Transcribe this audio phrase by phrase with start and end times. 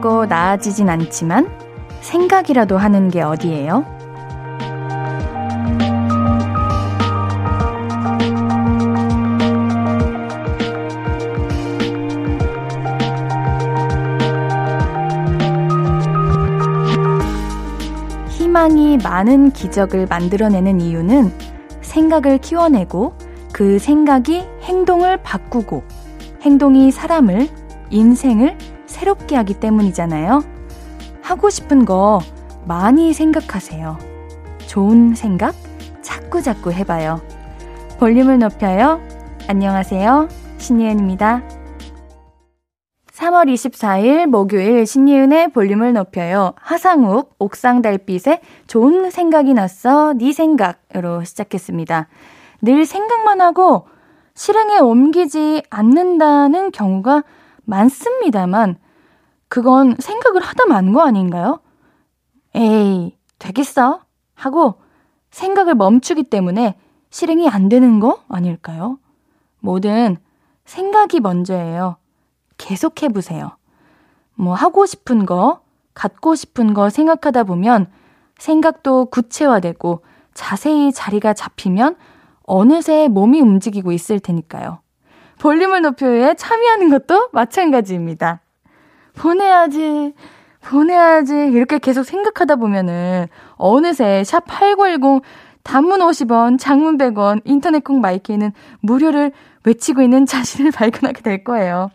[0.00, 1.50] 한다고 나아지진 않지만
[2.00, 3.84] 생각이라도 하는 게 어디예요?
[18.30, 21.30] 희망이 많은 기적을 만들어내는 이유는
[21.82, 23.12] 생각을 키워내고
[23.52, 25.84] 그 생각이 행동을 바꾸고
[26.42, 27.48] 행동이 사람을,
[27.90, 28.56] 인생을
[29.00, 30.44] 새롭게 하기 때문이잖아요.
[31.22, 32.20] 하고 싶은 거
[32.66, 33.96] 많이 생각하세요.
[34.66, 35.54] 좋은 생각
[36.02, 37.22] 자꾸자꾸 해봐요.
[37.98, 39.00] 볼륨을 높여요.
[39.48, 40.28] 안녕하세요.
[40.58, 41.42] 신예은입니다.
[43.10, 46.52] 3월 24일 목요일 신예은의 볼륨을 높여요.
[46.56, 52.06] 하상욱, 옥상 달빛에 좋은 생각이 났어, 네 생각으로 시작했습니다.
[52.60, 53.86] 늘 생각만 하고
[54.34, 57.24] 실행에 옮기지 않는다는 경우가
[57.64, 58.76] 많습니다만,
[59.50, 61.60] 그건 생각을 하다 만 거 아닌가요?
[62.54, 64.00] 에이, 되겠어?
[64.34, 64.80] 하고
[65.30, 66.78] 생각을 멈추기 때문에
[67.10, 68.98] 실행이 안 되는 거 아닐까요?
[69.60, 70.16] 뭐든
[70.64, 71.96] 생각이 먼저예요.
[72.58, 73.50] 계속 해보세요.
[74.34, 75.60] 뭐 하고 싶은 거,
[75.94, 77.90] 갖고 싶은 거 생각하다 보면
[78.38, 81.96] 생각도 구체화되고 자세히 자리가 잡히면
[82.44, 84.80] 어느새 몸이 움직이고 있을 테니까요.
[85.40, 88.40] 볼륨을 높여에 참여하는 것도 마찬가지입니다.
[89.20, 90.14] 보내야지,
[90.62, 93.26] 보내야지, 이렇게 계속 생각하다 보면은
[93.56, 95.20] 어느새 샵8910
[95.62, 99.32] 단문 50원, 장문 100원, 인터넷 콩 마이케이는 무료를
[99.64, 101.90] 외치고 있는 자신을 발견하게 될 거예요.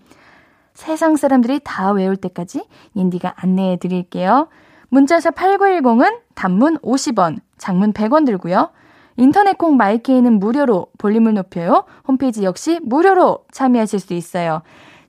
[0.76, 4.50] 세상 사람들이 다 외울 때까지 인디가 안내해 드릴게요.
[4.90, 8.70] 문자샵 8910은 단문 50원, 장문 100원 들고요.
[9.18, 11.86] 인터넷 콩 마이케이는 무료로 볼륨을 높여요.
[12.08, 14.62] 홈페이지 역시 무료로 참여하실 수 있어요.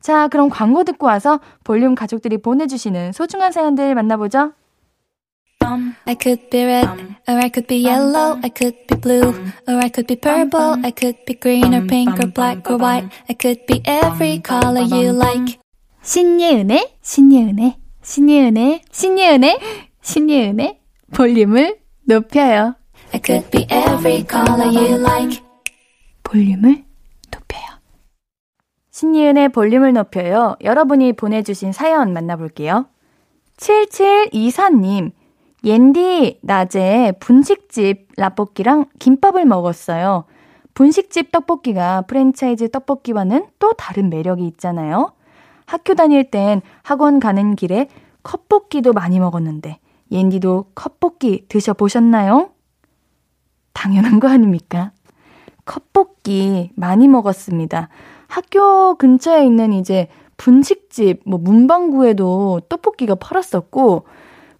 [0.07, 4.53] 자, 그럼 광고 듣고 와서 볼륨 가족들이 보내주시는 소중한 사연들 만나보죠.
[6.05, 6.89] I could be red,
[7.27, 9.35] or I could be yellow, I could be blue,
[9.67, 13.09] or I could be purple, I could be green or pink or black or white,
[13.29, 15.59] I could be every color you like.
[16.03, 19.59] 신예은의, 신예은의, 신예은의, 신예은의,
[20.03, 20.81] 신예은의
[21.15, 22.77] 볼륨을 높여요.
[23.13, 25.43] I could be every color you like.
[26.23, 26.86] 볼륨을 높여요.
[28.97, 30.57] 신예은의 볼륨을 높여요.
[30.63, 32.87] 여러분이 보내주신 사연 만나볼게요.
[33.59, 35.11] 7724님,
[35.65, 40.25] 옌디, 낮에 분식집 라볶이랑 김밥을 먹었어요.
[40.73, 45.13] 분식집 떡볶이가 프랜차이즈 떡볶이와는 또 다른 매력이 있잖아요.
[45.67, 47.89] 학교 다닐 땐 학원 가는 길에
[48.23, 49.79] 컵볶이도 많이 먹었는데,
[50.11, 52.49] 옌디도 컵볶이 드셔보셨나요?
[53.75, 54.93] 당연한 거 아닙니까?
[55.67, 57.91] 컵볶이 많이 먹었습니다.
[58.29, 64.05] 학교 근처에 있는 이제 분식집, 뭐 문방구에도 떡볶이가 팔았었고,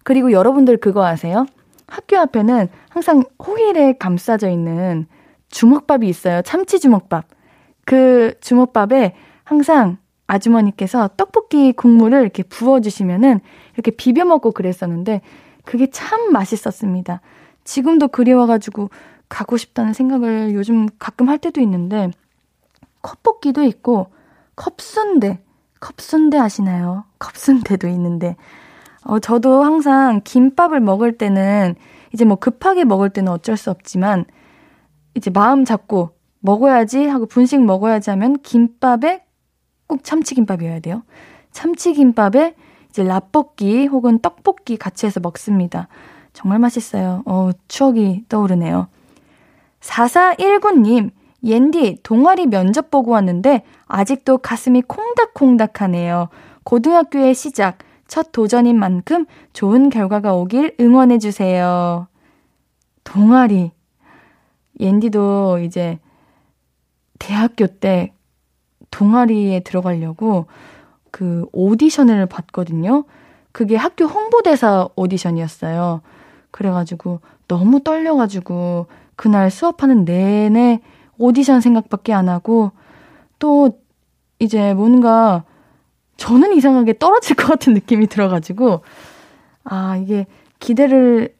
[0.03, 1.45] 그리고 여러분들 그거 아세요?
[1.87, 5.07] 학교 앞에는 항상 호일에 감싸져 있는
[5.49, 6.41] 주먹밥이 있어요.
[6.41, 7.25] 참치 주먹밥.
[7.85, 9.97] 그 주먹밥에 항상
[10.27, 13.39] 아주머니께서 떡볶이 국물을 이렇게 부어주시면은
[13.73, 15.21] 이렇게 비벼 먹고 그랬었는데
[15.63, 17.21] 그게 참 맛있었습니다.
[17.63, 18.89] 지금도 그리워가지고
[19.29, 22.11] 가고 싶다는 생각을 요즘 가끔 할 때도 있는데
[23.01, 24.07] 컵볶이도 있고
[24.55, 25.39] 컵순대,
[25.79, 27.05] 컵순대 아시나요?
[27.19, 28.35] 컵순대도 있는데
[29.03, 31.75] 어, 저도 항상 김밥을 먹을 때는
[32.13, 34.25] 이제 뭐 급하게 먹을 때는 어쩔 수 없지만
[35.15, 39.23] 이제 마음 잡고 먹어야지 하고 분식 먹어야지 하면 김밥에
[39.87, 41.03] 꼭 참치김밥이어야 돼요.
[41.51, 42.55] 참치김밥에
[42.89, 45.87] 이제 라볶이 혹은 떡볶이 같이 해서 먹습니다.
[46.33, 47.23] 정말 맛있어요.
[47.25, 48.87] 어, 추억이 떠오르네요.
[49.81, 51.11] 4419님,
[51.43, 56.29] 옌디, 동아리 면접 보고 왔는데 아직도 가슴이 콩닥콩닥하네요.
[56.63, 62.07] 고등학교의 시작, 첫 도전인 만큼 좋은 결과가 오길 응원해주세요.
[63.03, 63.71] 동아리.
[64.79, 65.99] 옌디도 이제
[67.19, 68.13] 대학교 때
[68.91, 70.45] 동아리에 들어가려고
[71.11, 73.05] 그 오디션을 봤거든요.
[73.51, 76.01] 그게 학교 홍보대사 오디션이었어요.
[76.51, 80.79] 그래가지고 너무 떨려가지고 그날 수업하는 내내
[81.17, 82.71] 오디션 생각밖에 안 하고
[83.39, 83.79] 또
[84.39, 85.43] 이제 뭔가
[86.17, 88.81] 저는 이상하게 떨어질 것 같은 느낌이 들어가지고
[89.63, 90.25] 아 이게
[90.59, 91.35] 기대를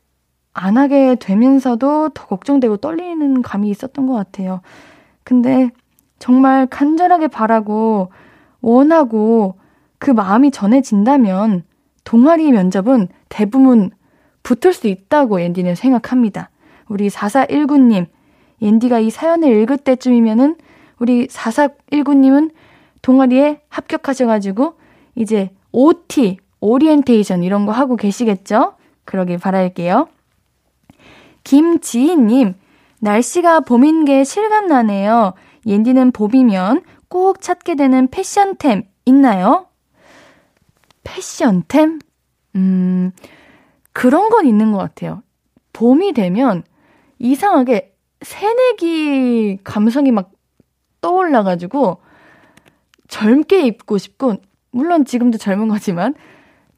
[0.54, 4.62] 안 하게 되면서도 더 걱정되고 떨리는 감이 있었던 것 같아요.
[5.24, 5.70] 근데
[6.20, 8.12] 정말 간절하게 바라고
[8.62, 9.60] 원하고
[10.00, 11.64] 그 마음이 전해진다면
[12.04, 13.92] 동아리 면접은 대부분
[14.44, 16.50] 붙을 수 있다고 옌디는 생각합니다.
[16.88, 18.08] 우리 4419님,
[18.62, 20.56] 옌디가 이 사연을 읽을 때쯤이면은
[21.00, 22.52] 우리 4419님은
[23.02, 24.74] 동아리에 합격하셔가지고
[25.16, 28.74] 이제 OT, 오리엔테이션 이런 거 하고 계시겠죠?
[29.06, 30.08] 그러길 바랄게요.
[31.44, 32.56] 김지희님,
[33.00, 35.34] 날씨가 봄인 게 실감나네요.
[35.66, 39.68] 옌디는 봄이면 꼭 찾게 되는 패션템 있나요?
[41.04, 42.00] 패션템?
[42.56, 43.12] 음,
[43.94, 45.24] 그런 건 있는 것 같아요.
[45.74, 46.64] 봄이 되면
[47.20, 47.94] 이상하게
[48.28, 50.34] 새내기 감성이 막
[51.00, 52.00] 떠올라가지고
[53.08, 54.36] 젊게 입고 싶고,
[54.72, 56.14] 물론 지금도 젊은 거지만,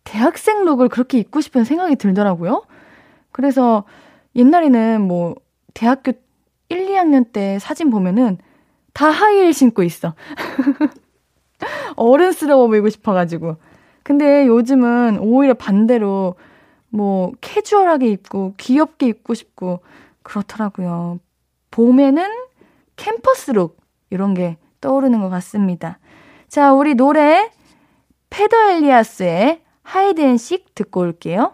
[0.03, 2.63] 대학생 look을 그렇게 입고 싶은 생각이 들더라고요.
[3.31, 3.83] 그래서
[4.35, 5.35] 옛날에는 뭐,
[5.73, 6.11] 대학교
[6.69, 8.37] 1, 2학년 때 사진 보면은
[8.93, 10.13] 다 하이힐 신고 있어.
[11.97, 13.57] 어른스러워 보이고 싶어가지고.
[14.03, 16.35] 근데 요즘은 오히려 반대로
[16.89, 19.79] 뭐 캐주얼하게 입고 귀엽게 입고 싶고
[20.21, 21.19] 그렇더라고요.
[21.71, 22.25] 봄에는
[22.95, 23.77] 캠퍼스 look
[24.09, 25.99] 이런 게 떠오르는 것 같습니다.
[26.47, 27.51] 자, 우리 노래
[28.29, 31.53] 페더 엘리아스의 Hide and Seek 듣고 올게요.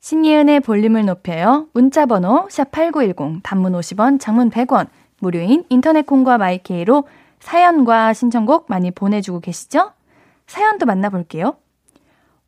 [0.00, 1.68] 신예은의 볼륨을 높여요.
[1.72, 4.88] 문자 번호 샵8910 단문 50원, 장문 100원
[5.20, 7.04] 무료인 인터넷 콩과 마이케이로
[7.40, 9.92] 사연과 신청곡 많이 보내주고 계시죠?
[10.46, 11.56] 사연도 만나볼게요.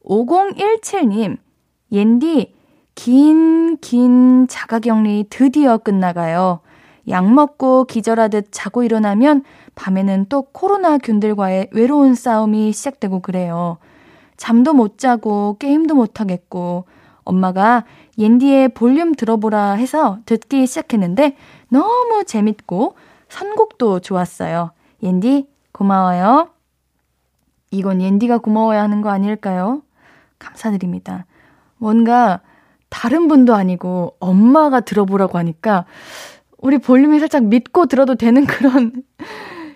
[0.05, 1.38] 5017님,
[1.93, 2.55] 옌디,
[2.94, 6.61] 긴, 긴 자가격리 드디어 끝나가요.
[7.08, 9.44] 약 먹고 기절하듯 자고 일어나면
[9.75, 13.79] 밤에는 또 코로나 균들과의 외로운 싸움이 시작되고 그래요.
[14.37, 16.85] 잠도 못 자고 게임도 못 하겠고
[17.25, 17.85] 엄마가
[18.19, 21.37] 옌디의 볼륨 들어보라 해서 듣기 시작했는데
[21.69, 22.97] 너무 재밌고
[23.29, 24.70] 선곡도 좋았어요.
[25.02, 26.50] 옌디 고마워요.
[27.70, 29.82] 이건 옌디가 고마워야 하는 거 아닐까요?
[30.38, 31.26] 감사드립니다.
[31.76, 32.41] 뭔가
[32.88, 35.85] 다른 분도 아니고 엄마가 들어보라고 하니까
[36.58, 38.93] 우리 볼륨이 살짝 믿고 들어도 되는 그런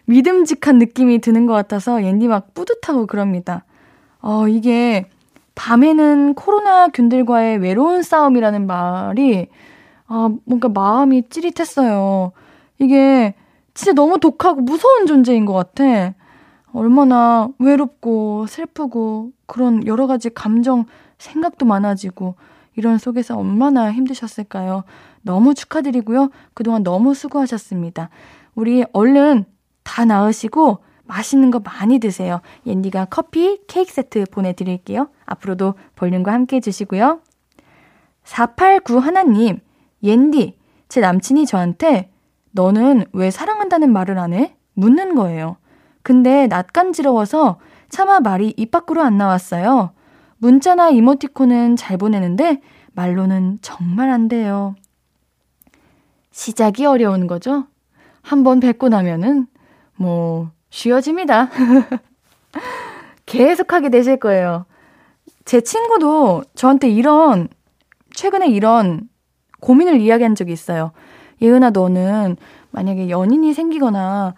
[0.07, 3.65] 믿음직한 느낌이 드는 것 같아서 옌디 막 뿌듯하고 그럽니다.
[4.21, 5.07] 어, 이게
[5.55, 9.49] 밤에는 코로나 균들과의 외로운 싸움이라는 말이
[10.07, 12.33] 아, 뭔가 마음이 찌릿했어요.
[12.79, 13.35] 이게
[13.75, 16.15] 진짜 너무 독하고 무서운 존재인 것 같아.
[16.73, 20.87] 얼마나 외롭고 슬프고 그런 여러 가지 감정,
[21.19, 22.35] 생각도 많아지고
[22.77, 24.85] 이런 속에서 얼마나 힘드셨을까요?
[25.23, 26.31] 너무 축하드리고요.
[26.55, 28.11] 그동안 너무 수고하셨습니다.
[28.55, 29.45] 우리 얼른
[29.83, 32.41] 다 나으시고 맛있는 거 많이 드세요.
[32.67, 35.09] 옌디가 커피, 케이크 세트 보내드릴게요.
[35.27, 37.21] 앞으로도 볼륨과 함께 해주시고요.
[38.25, 39.59] 489 하나님,
[40.03, 40.57] 옌디,
[40.89, 42.11] 제 남친이 저한테
[42.53, 44.57] 너는 왜 사랑한다는 말을 안 해?
[44.75, 45.57] 묻는 거예요.
[46.03, 47.59] 근데 낯간지러워서
[47.89, 49.93] 차마 말이 입 밖으로 안 나왔어요.
[50.39, 52.61] 문자나 이모티콘은 잘 보내는데
[52.93, 54.75] 말로는 정말 안 돼요.
[56.41, 57.67] 시작이 어려운 거죠?
[58.23, 59.47] 한번 뵙고 나면은
[59.95, 61.51] 뭐 쉬워집니다.
[63.27, 64.65] 계속 하게 되실 거예요.
[65.45, 67.49] 제 친구도 저한테 이런
[68.15, 69.11] 최근에 이런
[69.61, 70.93] 고민을 이야기한 적이 있어요.
[71.43, 72.39] 예은아 너는
[72.71, 74.35] 만약에 연인이 생기거나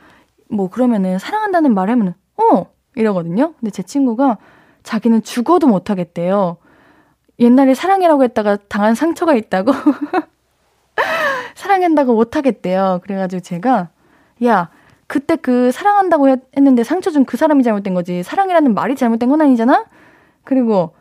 [0.48, 3.54] 뭐 그러면은 사랑한다는 말 하면은 어 이러거든요.
[3.60, 4.38] 근데 제 친구가
[4.82, 6.56] 자기는 죽어도 못 하겠대요.
[7.38, 9.70] 옛날에 사랑이라고 했다가 당한 상처가 있다고
[11.54, 13.00] 사랑한다고 못 하겠대요.
[13.02, 13.88] 그래가지고 제가
[14.44, 14.70] 야
[15.06, 19.40] 그때 그 사랑한다고 했, 는데 상처 준 그 사람이 잘못된 거지 사랑이라는 말이 잘못된 건
[19.42, 19.84] 아니잖아.
[20.44, 20.94] 그리고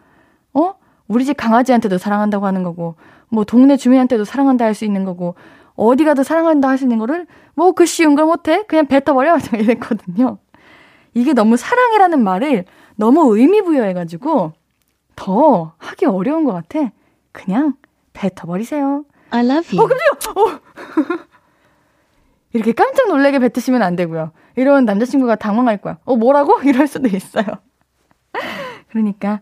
[0.54, 0.74] 어
[1.08, 2.96] 우리 집 강아지한테도 사랑한다고 하는 거고
[3.30, 5.36] 뭐 동네 주민한테도 사랑한다 할 수 있는 거고
[5.76, 10.38] 어디 가도 사랑한다 할 수 있는 거를 뭐 그 쉬운 걸 못해 그냥 뱉어버려 이랬거든요.
[11.14, 12.66] 이게 너무 사랑이라는 말을
[12.96, 14.52] 너무 의미 부여해가지고
[15.16, 16.92] 더 하기 어려운 것 같아.
[17.32, 17.74] 그냥
[18.14, 19.04] 뱉어버리세요.
[19.32, 19.86] I love you.
[19.86, 20.11] 어, 깜짝이야!
[20.30, 20.60] 어.
[22.54, 24.32] 이렇게 깜짝 놀래게 뱉으시면 안 되고요.
[24.56, 25.98] 이런 남자친구가 당황할 거야.
[26.06, 26.62] 어, 뭐라고?
[26.68, 27.46] 이럴 수도 있어요.
[28.92, 29.42] 그러니까,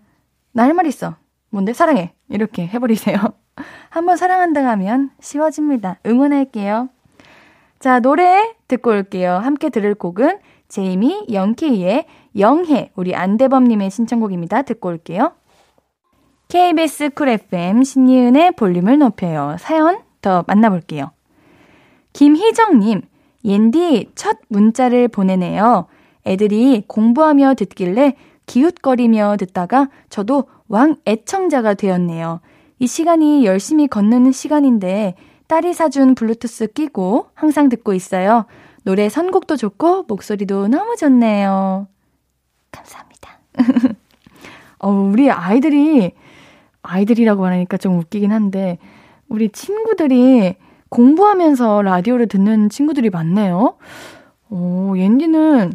[0.51, 1.15] 나 할 말 있어.
[1.49, 1.73] 뭔데?
[1.73, 2.13] 사랑해.
[2.29, 3.17] 이렇게 해버리세요.
[3.89, 5.99] 한번 사랑한다 하면 쉬워집니다.
[6.05, 6.89] 응원할게요.
[7.79, 9.33] 자, 노래 듣고 올게요.
[9.35, 12.05] 함께 들을 곡은 제이미 영케이의
[12.37, 14.61] 영해 우리 안대범님의 신청곡입니다.
[14.61, 15.33] 듣고 올게요.
[16.49, 19.55] KBS 쿨 FM 신이은의 볼륨을 높여요.
[19.59, 21.11] 사연 더 만나볼게요.
[22.13, 23.01] 김희정님,
[23.45, 25.87] 옌디 첫 문자를 보내네요.
[26.25, 32.41] 애들이 공부하며 듣길래 기웃거리며 듣다가 저도 왕 애청자가 되었네요.
[32.79, 35.15] 이 시간이 열심히 걷는 시간인데
[35.47, 38.45] 딸이 사준 블루투스 끼고 항상 듣고 있어요.
[38.83, 41.87] 노래 선곡도 좋고 목소리도 너무 좋네요.
[42.71, 43.39] 감사합니다.
[44.79, 46.11] 어, 우리 아이들이
[46.81, 48.77] 아이들이라고 하니까 좀 웃기긴 한데
[49.29, 50.55] 우리 친구들이
[50.89, 53.77] 공부하면서 라디오를 듣는 친구들이 많네요.
[54.49, 55.73] 오, 옌디는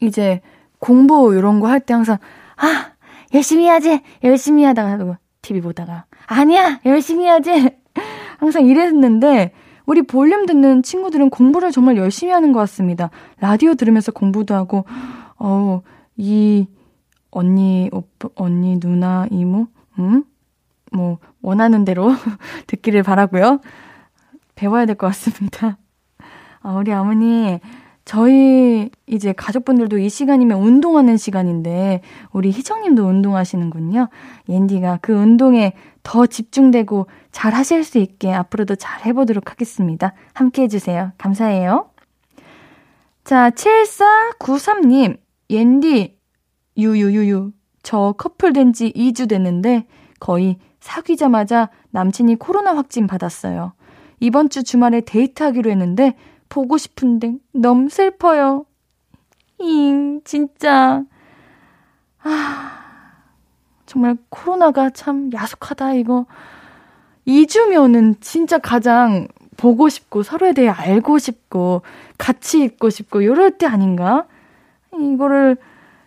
[0.00, 0.40] 이제
[0.78, 2.18] 공부 이런 거 할 때 항상
[2.56, 2.92] 아,
[3.34, 4.00] 열심히 해야지!
[4.24, 6.80] 열심히 하다가, TV 보다가, 아니야!
[6.86, 7.50] 열심히 해야지!
[8.38, 9.52] 항상 이랬는데,
[9.84, 13.10] 우리 볼륨 듣는 친구들은 공부를 정말 열심히 하는 것 같습니다.
[13.40, 14.84] 라디오 들으면서 공부도 하고,
[15.38, 15.82] 어,
[16.16, 16.66] 이,
[17.30, 19.66] 언니, 오빠, 언니, 누나, 이모,
[19.98, 20.24] 음?
[20.96, 22.10] 뭐, 원하는 대로
[22.66, 23.60] 듣기를 바라고요
[24.54, 25.78] 배워야 될 것 같습니다.
[26.62, 27.60] 아, 우리 어머니,
[28.04, 32.00] 저희 이제 가족분들도 이 시간이면 운동하는 시간인데
[32.32, 34.08] 우리 희정님도 운동하시는군요.
[34.48, 35.72] 옌디가 그 운동에
[36.04, 40.14] 더 집중되고 잘 하실 수 있게 앞으로도 잘 해보도록 하겠습니다.
[40.34, 41.12] 함께 해주세요.
[41.18, 41.90] 감사해요.
[43.24, 45.18] 자, 7493님,
[45.50, 46.16] 옌디,
[46.78, 47.52] 유유유유.
[47.82, 49.86] 저 커플 된 지 2주 됐는데
[50.20, 53.72] 거의 사귀자마자 남친이 코로나 확진 받았어요.
[54.20, 56.14] 이번 주 주말에 데이트하기로 했는데
[56.48, 58.64] 보고 싶은데 너무 슬퍼요.
[59.58, 61.02] 잉, 진짜.
[62.22, 62.82] 아,
[63.84, 66.26] 정말 코로나가 참 야속하다, 이거.
[67.26, 69.26] 2주면은 진짜 가장
[69.56, 71.82] 보고 싶고 서로에 대해 알고 싶고
[72.16, 74.26] 같이 있고 싶고 이럴 때 아닌가?
[74.96, 75.56] 이거를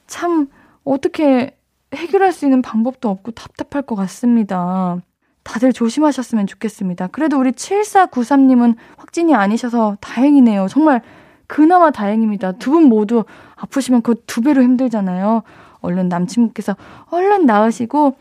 [0.08, 0.48] 참
[0.86, 1.59] 어떻게
[1.94, 5.02] 해결할 수 있는 방법도 없고 답답할 것 같습니다.
[5.44, 7.08] 다들 조심하셨으면 좋겠습니다.
[7.08, 10.68] 그래도 우리 7493님은 확진이 아니셔서 다행이네요.
[10.68, 11.02] 정말
[11.48, 12.54] 그나마 다행입니다.
[12.54, 13.24] 두 분 모두
[13.56, 15.44] 아프시면 그 두 배로 힘들잖아요.
[15.82, 16.76] 얼른 남친분께서
[17.10, 18.16] 얼른 나으시고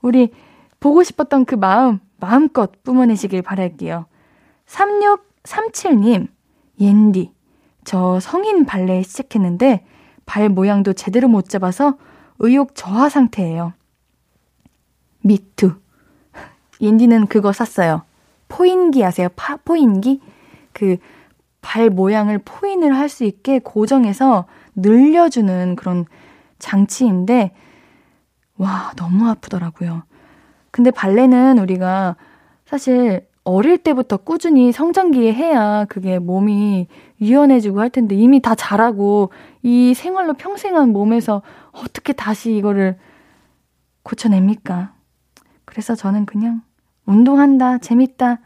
[0.00, 0.30] 우리
[0.80, 4.06] 보고 싶었던 그 마음 마음껏 뿜어내시길 바랄게요.
[4.66, 6.28] 3637님,
[6.80, 7.32] 옌디.
[7.84, 9.84] 저 성인 발레 시작했는데
[10.26, 11.96] 발 모양도 제대로 못 잡아서
[12.38, 13.72] 의욕 저하 상태예요.
[15.20, 15.74] 미투.
[16.80, 18.02] 옌디는 그거 샀어요.
[18.48, 19.28] 포인기 아세요?
[19.36, 20.20] 파, 포인기?
[20.72, 20.96] 그
[21.62, 26.04] 발 모양을 포인을 할 수 있게 고정해서 늘려주는 그런
[26.58, 27.52] 장치인데,
[28.58, 30.02] 와, 너무 아프더라고요.
[30.70, 32.16] 근데 발레는 우리가
[32.66, 36.86] 사실 어릴 때부터 꾸준히 성장기에 해야 그게 몸이
[37.20, 39.30] 유연해지고 할 텐데 이미 다 자라고
[39.62, 42.98] 이 생활로 평생 한 몸에서 어떻게 다시 이거를
[44.02, 44.94] 고쳐냅니까?
[45.64, 46.62] 그래서 저는 그냥
[47.06, 48.40] 운동한다, 재밌다,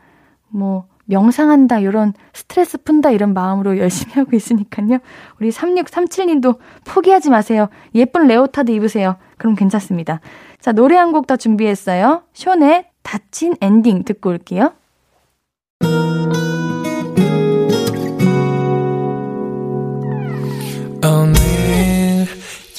[0.49, 4.99] 뭐, 명상한다, 이런 스트레스 푼다, 이런 마음으로 열심히 하고 있으니까요.
[5.41, 7.69] 우리 3637님도 포기하지 마세요.
[7.95, 9.17] 예쁜 레오타드 입으세요.
[9.39, 10.21] 그럼 괜찮습니다.
[10.61, 12.23] 자, 노래 한 곡 더 준비했어요.
[12.33, 14.73] 쇼의 다친 엔딩 듣고 올게요.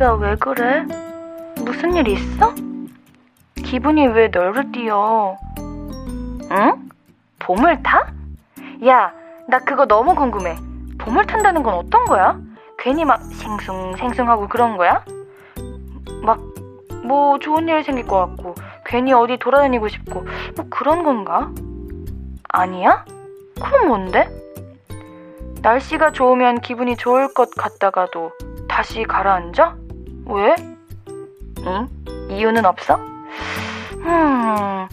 [0.00, 0.86] 목소리가 왜 그래?
[1.62, 2.54] 무슨 일 있어?
[3.56, 5.36] 기분이 왜 널을 뛰어?
[6.50, 6.90] 응?
[7.38, 8.10] 봄을 타?
[8.86, 9.12] 야,
[9.46, 10.56] 나 그거 너무 궁금해.
[10.98, 12.38] 봄을 탄다는 건 어떤 거야?
[12.78, 15.04] 괜히 막 생숭 생숭하고 그런 거야?
[16.22, 16.40] 막
[17.02, 18.54] 뭐 좋은 일 생길 것 같고
[18.84, 20.22] 괜히 어디 돌아다니고 싶고
[20.54, 21.50] 뭐 그런 건가?
[22.48, 23.04] 아니야?
[23.60, 24.28] 그럼 뭔데?
[25.62, 28.32] 날씨가 좋으면 기분이 좋을 것 같다가도
[28.68, 29.89] 다시 가라앉아?
[30.30, 30.54] 왜?
[31.66, 31.88] 응?
[32.30, 32.96] 이유는 없어?
[32.96, 34.88] 음,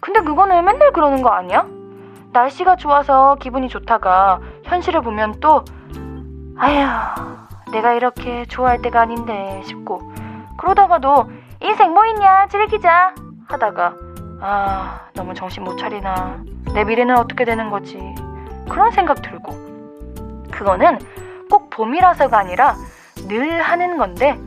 [0.00, 1.66] 근데 그거는 맨날 그러는 거 아니야?
[2.32, 5.64] 날씨가 좋아서 기분이 좋다가 현실을 보면 또
[6.56, 10.12] 아휴 내가 이렇게 좋아할 때가 아닌데 싶고
[10.58, 11.30] 그러다가도
[11.60, 13.14] 인생 뭐 있냐 즐기자
[13.48, 13.94] 하다가
[14.40, 16.42] 아 너무 정신 못 차리나
[16.74, 17.98] 내 미래는 어떻게 되는 거지
[18.68, 19.52] 그런 생각 들고
[20.50, 20.98] 그거는
[21.50, 22.74] 꼭 봄이라서가 아니라
[23.28, 24.38] 늘 하는 건데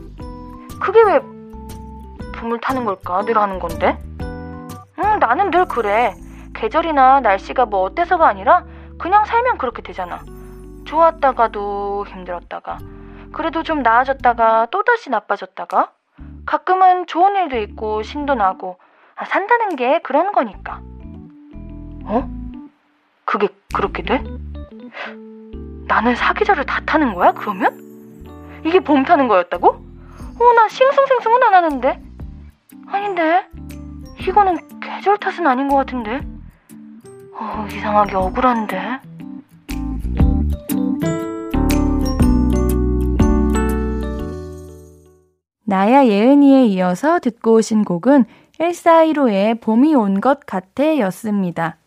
[0.79, 1.19] 그게 왜
[2.35, 6.13] 봄을 타는 걸까 늘 하는 건데 응 나는 늘 그래
[6.53, 8.63] 계절이나 날씨가 뭐 어때서가 아니라
[8.97, 10.23] 그냥 살면 그렇게 되잖아.
[10.85, 12.77] 좋았다가도 힘들었다가,
[13.31, 15.91] 그래도 좀 나아졌다가 또다시 나빠졌다가,
[16.45, 18.77] 가끔은 좋은 일도 있고 신도 나고,
[19.15, 20.79] 아, 산다는 게 그런 거니까.
[22.05, 22.29] 어?
[23.25, 24.23] 그게 그렇게 돼?
[25.87, 27.81] 나는 사계절을 다 타는 거야, 그러면?
[28.65, 29.83] 이게 봄 타는 거였다고?
[30.39, 32.01] 어, 나 싱숭생숭은 안 하는데.
[32.87, 33.47] 아닌데.
[34.27, 36.21] 이거는 계절 탓은 아닌 것 같은데.
[37.33, 38.99] 어, 이상하게 억울한데.
[45.65, 48.25] 나야 예은이에 이어서 듣고 오신 곡은
[48.59, 51.77] 1415의 봄이 온 것 같아 였습니다.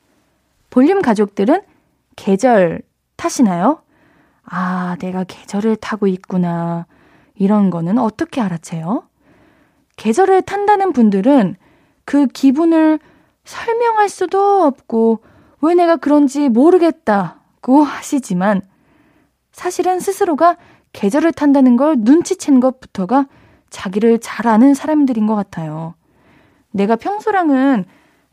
[0.71, 1.63] 볼륨 가족들은
[2.17, 2.83] 계절
[3.17, 3.83] 타시나요?
[4.45, 6.87] 아, 내가 계절을 타고 있구나.
[7.37, 9.09] 이런 거는 어떻게 알아채요?
[9.97, 11.57] 계절을 탄다는 분들은
[12.05, 12.99] 그 기분을
[13.45, 15.21] 설명할 수도 없고
[15.63, 18.63] 왜 내가 그런지 모르겠다고 하시지만
[19.53, 20.57] 사실은 스스로가
[20.93, 23.27] 계절을 탄다는 걸 눈치챈 것부터가
[23.71, 25.95] 자기를 잘 아는 사람들인 것 같아요.
[26.71, 27.85] 내가 평소랑은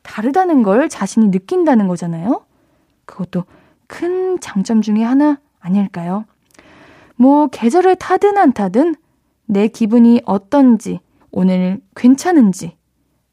[0.02, 2.46] 다르다는 걸 자신이 느낀다는 거잖아요?
[3.06, 3.46] 그것도
[3.88, 6.26] 큰 장점 중에 하나 아닐까요?
[7.16, 8.96] 뭐, 계절을 타든 안 타든
[9.46, 11.00] 내 기분이 어떤지,
[11.32, 12.78] 오늘 괜찮은지,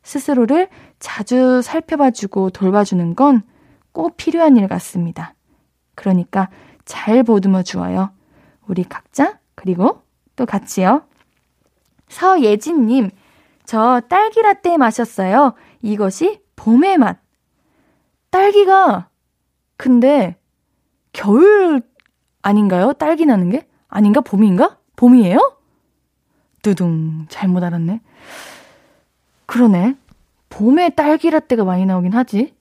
[0.02, 0.68] 스스로를
[0.98, 3.42] 자주 살펴봐주고 돌봐주는 건
[3.92, 5.34] 꼭 필요한 일 같습니다.
[5.94, 6.48] 그러니까
[6.84, 8.10] 잘 보듬어 주어요.
[8.66, 10.02] 우리 각자, 그리고
[10.36, 11.02] 또 같이요.
[12.08, 13.10] 서예진님,
[13.64, 15.54] 저 딸기 라떼 마셨어요.
[15.82, 17.20] 이것이 봄의 맛.
[18.30, 19.08] 딸기가,
[19.76, 20.36] 근데,
[21.12, 21.82] 겨울
[22.42, 22.92] 아닌가요?
[22.92, 23.66] 딸기 나는 게?
[23.90, 24.20] 아닌가?
[24.20, 24.78] 봄인가?
[24.96, 25.56] 봄이에요?
[26.62, 28.00] 두둥, 잘못 알았네.
[29.46, 29.96] 그러네.
[30.48, 32.54] 봄에 딸기 라떼가 많이 나오긴 하지.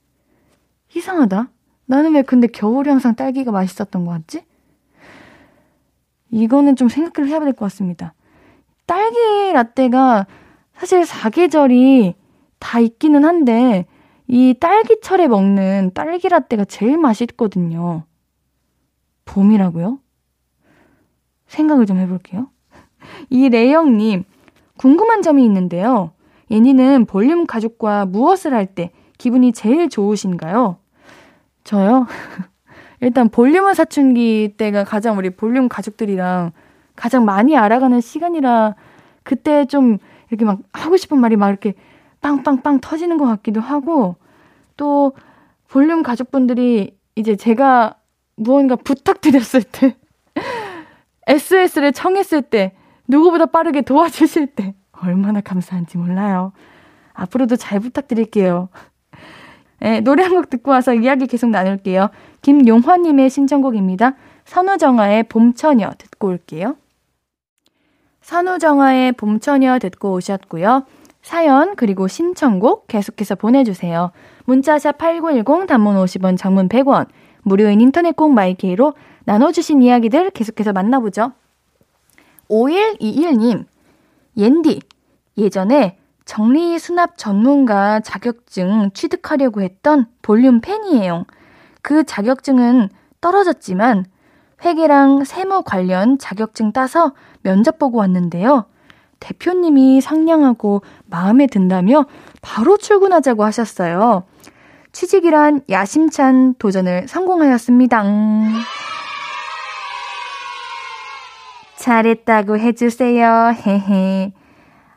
[0.94, 1.48] 이상하다.
[1.86, 4.44] 나는 왜 근데 겨울에 항상 딸기가 맛있었던 것 같지?
[6.30, 8.14] 이거는 좀 생각을 해야 될 것 같습니다.
[8.86, 10.26] 딸기 라떼가
[10.76, 12.14] 사실 사계절이
[12.58, 13.86] 다 있기는 한데
[14.26, 18.04] 이 딸기철에 먹는 딸기 라떼가 제일 맛있거든요.
[19.24, 19.98] 봄이라고요?
[21.50, 22.48] 생각을 좀 해볼게요.
[23.28, 24.24] 이 레영님,
[24.76, 26.12] 궁금한 점이 있는데요.
[26.50, 30.78] 예니는 볼륨 가족과 무엇을 할 때 기분이 제일 좋으신가요?
[31.64, 32.06] 저요?
[33.00, 36.52] 일단 볼륨은 사춘기 때가 가장 우리 볼륨 가족들이랑
[36.96, 38.74] 가장 많이 알아가는 시간이라
[39.22, 39.98] 그때 좀
[40.30, 41.74] 이렇게 막 하고 싶은 말이 막 이렇게
[42.20, 44.16] 빵빵빵 터지는 것 같기도 하고
[44.76, 45.12] 또
[45.68, 47.96] 볼륨 가족분들이 이제 제가
[48.36, 49.96] 무언가 부탁드렸을 때
[51.30, 52.72] SS를 청했을 때
[53.06, 56.52] 누구보다 빠르게 도와주실 때 얼마나 감사한지 몰라요.
[57.14, 58.68] 앞으로도 잘 부탁드릴게요.
[59.80, 62.10] 네, 노래 한 곡 듣고 와서 이야기 계속 나눌게요.
[62.42, 64.14] 김용화님의 신청곡입니다.
[64.44, 66.76] 선우정아의 봄처녀 듣고 올게요.
[68.22, 70.84] 선우정아의 봄처녀 듣고 오셨고요.
[71.22, 74.10] 사연 그리고 신청곡 계속해서 보내주세요.
[74.46, 77.06] 문자샵 8910 단문 50원 장문 100원
[77.42, 78.94] 무료인 인터넷 콩 마이케이로
[79.30, 81.30] 나눠주신 이야기들 계속해서 만나보죠.
[82.48, 83.64] 5121님
[84.36, 84.80] 옌디
[85.38, 91.26] 예전에 정리 수납 전문가 자격증 취득하려고 했던 볼륨 팬이에요.
[91.80, 92.88] 그 자격증은
[93.20, 94.06] 떨어졌지만
[94.64, 98.64] 회계랑 세무 관련 자격증 따서 면접 보고 왔는데요.
[99.20, 102.06] 대표님이 상냥하고 마음에 든다며
[102.42, 104.24] 바로 출근하자고 하셨어요.
[104.90, 108.02] 취직이란 야심찬 도전을 성공하였습니다.
[111.80, 113.54] 잘했다고 해주세요.
[113.54, 114.32] 헤헤.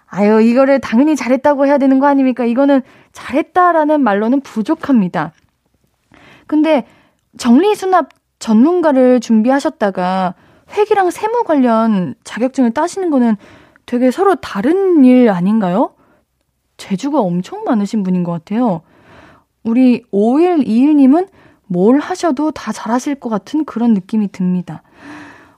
[0.07, 2.43] 아유, 이거를 당연히 잘했다고 해야 되는 거 아닙니까?
[2.43, 2.81] 이거는
[3.13, 5.31] 잘했다라는 말로는 부족합니다.
[6.45, 6.85] 근데
[7.37, 10.35] 정리수납 전문가를 준비하셨다가
[10.71, 13.37] 회계랑 세무 관련 자격증을 따시는 거는
[13.85, 15.95] 되게 서로 다른 일 아닌가요?
[16.75, 18.81] 재주가 엄청 많으신 분인 것 같아요.
[19.63, 21.29] 우리 5121님은
[21.65, 24.83] 뭘 하셔도 다 잘하실 것 같은 그런 느낌이 듭니다.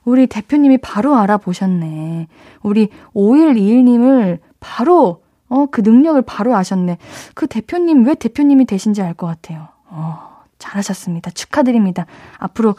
[0.06, 2.28] 우리 대표님이 바로 알아보셨네.
[2.62, 6.96] 우리 5121님을 바로, 어, 그 능력을 바로 아셨네.
[7.34, 9.68] 그 대표님, 왜 대표님이 되신지 알 것 같아요.
[9.88, 11.32] 어, 잘하셨습니다.
[11.32, 12.06] 축하드립니다.
[12.38, 12.76] 앞으로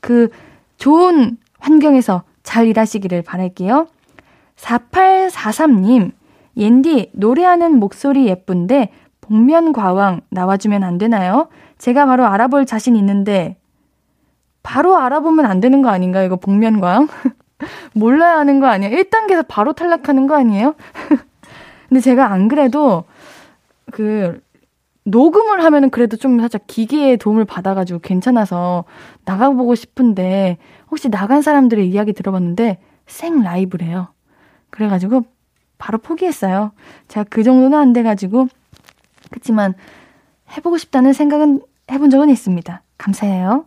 [0.00, 0.30] 그
[0.78, 3.86] 좋은 환경에서 잘 일하시기를 바랄게요.
[4.56, 6.12] 4843님,
[6.56, 8.90] 옌디, 노래하는 목소리 예쁜데,
[9.20, 11.48] 복면과왕 나와주면 안 되나요?
[11.76, 13.56] 제가 바로 알아볼 자신 있는데,
[14.62, 17.08] 바로 알아보면 안 되는 거 아닌가, 이거 복면과왕?
[17.94, 18.96] 몰라야 하는 거 아니에요?
[18.96, 20.74] 1단계에서 바로 탈락하는 거 아니에요?
[21.88, 23.04] 근데 제가 안 그래도,
[23.90, 24.40] 그,
[25.04, 28.84] 녹음을 하면은 그래도 좀 살짝 기계의 도움을 받아가지고 괜찮아서
[29.24, 30.58] 나가보고 싶은데
[30.90, 34.08] 혹시 나간 사람들의 이야기 들어봤는데 생 라이브래요.
[34.70, 35.24] 그래가지고
[35.78, 36.72] 바로 포기했어요.
[37.08, 38.46] 제가 그 정도는 안 돼가지고
[39.30, 39.74] 그렇지만
[40.56, 42.82] 해보고 싶다는 생각은 해본 적은 있습니다.
[42.98, 43.64] 감사해요.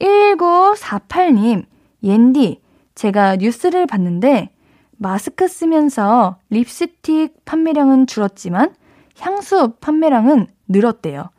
[0.00, 1.64] 1948님,
[2.02, 2.60] 옌디,
[2.94, 4.50] 제가 뉴스를 봤는데
[4.96, 8.74] 마스크 쓰면서 립스틱 판매량은 줄었지만
[9.18, 11.30] 향수 판매량은 늘었대요.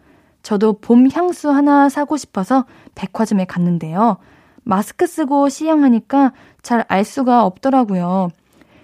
[0.44, 4.18] 저도 봄 향수 하나 사고 싶어서 백화점에 갔는데요.
[4.64, 8.30] 마스크 쓰고 시향하니까 잘 알 수가 없더라고요.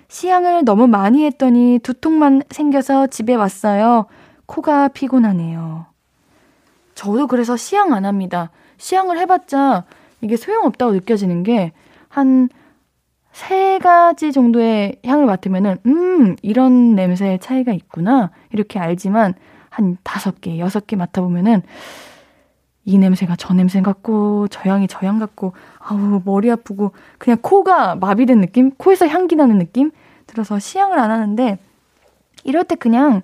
[0.08, 4.08] 시향을 너무 많이 했더니 두통만 생겨서 집에 왔어요.
[4.46, 5.86] 코가 피곤하네요.
[6.96, 8.52] 저도 그래서 시향 안 합니다.
[8.82, 9.86] 시향을 해봤자
[10.22, 11.72] 이게 소용없다고 느껴지는 게
[12.10, 12.50] 한
[13.32, 18.32] 세 가지 정도의 향을 맡으면은, 음, 이런 냄새의 차이가 있구나.
[18.52, 19.36] 이렇게 알지만
[19.70, 21.62] 한 다섯 개, 여섯 개 맡아보면은
[22.84, 27.96] 이 냄새가 저 냄새 같고, 저 향이 저 향 같고, 아우, 머리 아프고, 그냥 코가
[27.96, 28.72] 마비된 느낌?
[28.72, 29.92] 코에서 향기 나는 느낌?
[30.28, 31.58] 들어서 시향을 안 하는데,
[32.44, 33.22] 이럴 때 그냥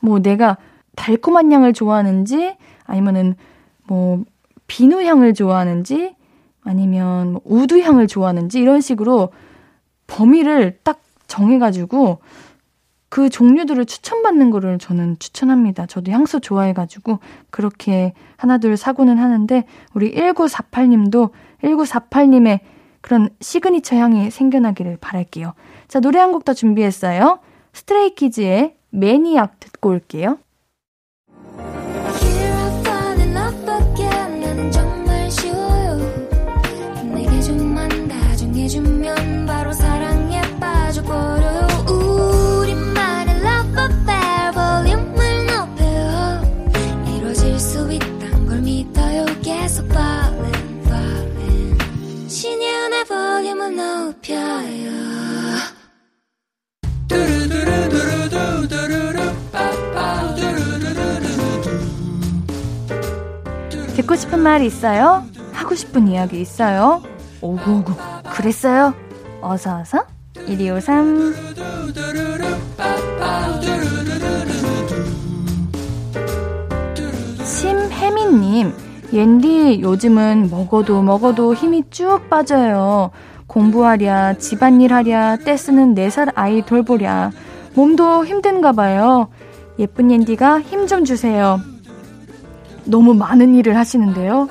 [0.00, 0.56] 뭐 내가
[0.96, 3.36] 달콤한 향을 좋아하는지 아니면은
[3.86, 4.24] 뭐
[4.66, 6.14] 비누 향을 좋아하는지
[6.62, 9.30] 아니면 뭐 wood 향을 좋아하는지 이런 식으로
[10.06, 12.20] 범위를 딱 정해가지고
[13.08, 15.86] 그 종류들을 추천받는 거를 저는 추천합니다.
[15.86, 21.30] 저도 향수 좋아해가지고 그렇게 하나 둘 사고는 하는데 우리 1948님도
[21.62, 22.60] 1948님의
[23.00, 25.52] 그런 시그니처 향이 생겨나기를 바랄게요.
[25.88, 27.38] 자, 노래 한 곡 더 준비했어요.
[27.72, 30.38] 스트레이키즈의 MANIAC 듣고 올게요.
[64.66, 65.24] 있어요?
[65.52, 67.02] 하고 싶은 이야기 있어요?
[67.40, 67.92] 오구오구.
[68.32, 68.94] 그랬어요?
[69.40, 70.04] 어서어서.
[70.46, 71.34] 1253
[77.44, 78.72] 심혜민님
[79.12, 83.10] 옌디 요즘은 먹어도 먹어도 힘이 쭉 빠져요.
[83.46, 87.30] 공부하랴 집안일 하랴 떼쓰는 4살 아이 돌보랴.
[87.74, 89.28] 몸도 힘든가 봐요.
[89.78, 91.58] 예쁜 옌디가 힘 좀 주세요
[92.84, 94.48] 너무 많은 일을 하시는데요.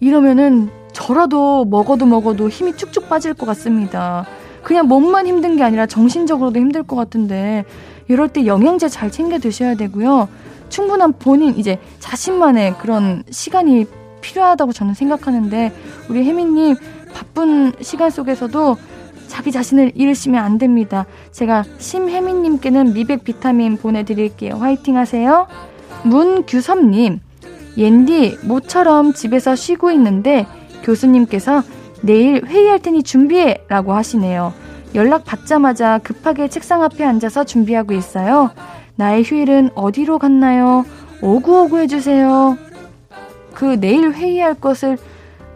[0.00, 4.26] 이러면은 저라도 먹어도 먹어도 힘이 쭉쭉 빠질 것 같습니다.
[4.62, 7.64] 그냥 몸만 힘든 게 아니라 정신적으로도 힘들 것 같은데
[8.08, 10.28] 이럴 때 영양제 잘 챙겨 드셔야 되고요.
[10.68, 13.86] 충분한 본인 이제 자신만의 그런 시간이
[14.20, 15.72] 필요하다고 저는 생각하는데
[16.08, 16.76] 우리 혜민님
[17.14, 18.76] 바쁜 시간 속에서도
[19.28, 21.06] 자기 자신을 잃으시면 안 됩니다.
[21.30, 24.54] 제가 심혜민님께는 미백 비타민 보내드릴게요.
[24.54, 25.46] 화이팅 하세요.
[26.04, 27.20] 문규섭님
[27.76, 30.46] 옌디 모처럼 집에서 쉬고 있는데
[30.82, 31.62] 교수님께서
[32.02, 34.52] 내일 회의할 테니 준비해 라고 하시네요.
[34.94, 38.50] 연락 받자마자 급하게 책상 앞에 앉아서 준비하고 있어요.
[38.94, 40.84] 나의 휴일은 어디로 갔나요?
[41.20, 42.56] 오구오구 해주세요.
[43.54, 44.96] 그 내일 회의할 것을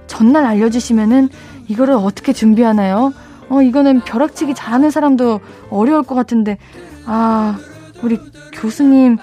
[0.06, 1.28] 전날 알려주시면은
[1.68, 3.12] 이거를 어떻게 준비하나요?
[3.48, 6.59] 어, 이거는 벼락치기 잘하는 사람도 어려울 것 같은데,
[7.06, 7.59] 아,
[8.02, 8.18] 우리
[8.52, 9.18] 교수님,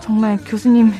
[0.00, 0.92] 정말 교수님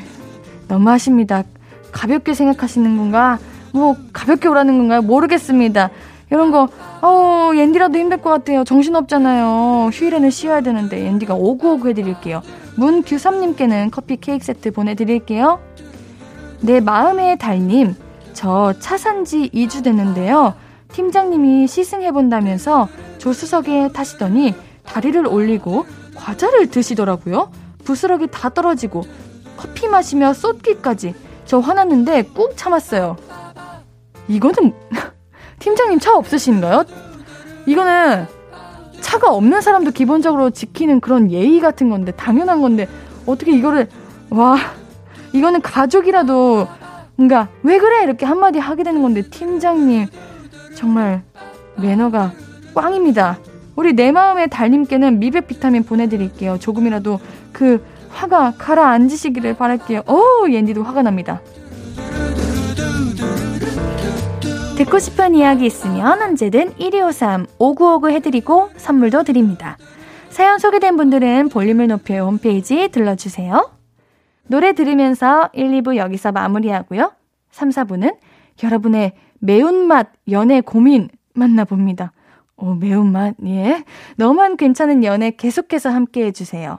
[0.68, 1.44] 너무하십니다.
[1.92, 3.38] 가볍게 생각하시는 건가?
[3.72, 5.02] 뭐 가볍게 오라는 건가요?
[5.02, 5.90] 모르겠습니다.
[6.30, 6.68] 이런 거,
[7.00, 8.62] 어, 옌디라도 힘들 것 같아요.
[8.64, 9.88] 정신없잖아요.
[9.92, 12.42] 휴일에는 쉬어야 되는데, 옌디가 오구오구 해드릴게요.
[12.76, 15.58] 문규삼님께는 커피 케이크 세트 보내드릴게요.
[16.60, 17.94] 내 마음의 달님,
[18.34, 20.54] 저 차 산지 2주 됐는데요.
[20.92, 24.54] 팀장님이 시승해본다면서 조수석에 타시더니
[24.84, 27.50] 다리를 올리고 과자를 드시더라고요.
[27.84, 29.02] 부스러기 다 떨어지고
[29.58, 31.14] 커피 마시며 쏟기까지.
[31.44, 33.16] 저 화났는데 꾹 참았어요.
[34.28, 34.72] 이거는
[35.58, 36.84] 팀장님 차 없으신가요?
[37.66, 38.26] 이거는
[39.00, 42.88] 차가 없는 사람도 기본적으로 지키는 그런 예의 같은 건데 당연한 건데
[43.26, 43.88] 어떻게 이거를
[44.30, 44.56] 와
[45.32, 46.68] 이거는 가족이라도
[47.16, 50.06] 뭔가 왜 그래 이렇게 한마디 하게 되는 건데 팀장님
[50.76, 51.22] 정말
[51.76, 52.32] 매너가
[52.74, 53.38] 꽝입니다.
[53.74, 56.58] 우리 내 마음의 달님께는 미백 비타민 보내드릴게요.
[56.58, 57.18] 조금이라도
[57.52, 60.02] 그 화가 가라앉으시기를 바랄게요.
[60.06, 61.40] 오, 옌디도 화가 납니다.
[64.76, 69.76] 듣고 싶은 이야기 있으면 언제든 1253 5959 해드리고 선물도 드립니다.
[70.28, 73.72] 사연 소개된 분들은 볼륨을 높여 홈페이지 들러주세요.
[74.46, 77.12] 노래 들으면서 1, 2부 여기서 마무리하고요.
[77.50, 78.16] 3, 4부는
[78.62, 82.12] 여러분의 매운맛 연애 고민 만나봅니다.
[82.56, 83.84] 오, 매운맛, 예.
[84.16, 86.78] 너만 괜찮은 연애 계속해서 함께 해주세요.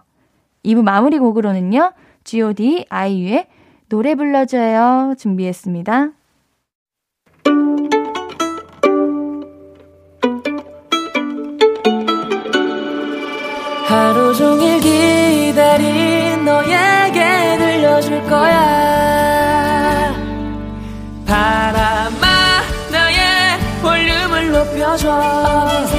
[0.65, 1.93] 2부 마무리 곡으로는요,
[2.23, 3.47] GOD 아이유의
[3.89, 6.11] 노래 불러줘요 준비했습니다.
[13.87, 20.13] 하루 종일 기다린 너에게 들려줄 거야
[21.25, 22.27] 바람아
[22.91, 25.98] 나의 볼륨을 높여줘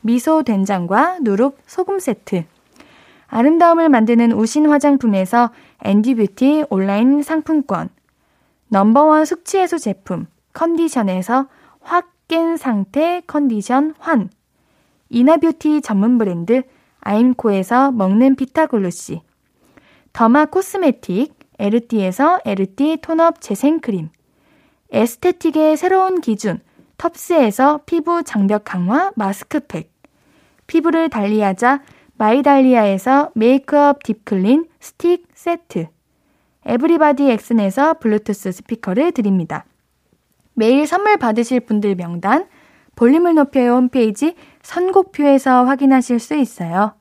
[0.00, 2.44] 미소 된장과 누룩 소금 세트,
[3.26, 5.50] 아름다움을 만드는 우신 화장품에서
[5.84, 7.88] 앤디뷰티 온라인 상품권,
[8.68, 11.46] 넘버원 숙취해소 제품 컨디션에서
[11.80, 14.30] 확 깬 상태 컨디션 환.
[15.08, 16.62] 이너뷰티 전문 브랜드
[17.00, 19.22] 아임코에서 먹는 피타글루시.
[20.12, 24.10] 더마 코스메틱 에르띠에서 에르띠 톤업 재생크림.
[24.92, 26.60] 에스테틱의 새로운 기준
[27.00, 29.90] 텁스에서 피부 장벽 강화 마스크팩.
[30.66, 31.80] 피부를 달리하자
[32.18, 35.86] 마이달리아에서 메이크업 딥클린 스틱 세트.
[36.66, 39.64] 에브리바디 엑슨에서 블루투스 스피커를 드립니다.
[40.52, 42.46] 매일 선물 받으실 분들 명단
[42.96, 46.92] 볼륨을 높여요 홈페이지 선곡표에서 확인하실 수 있어요.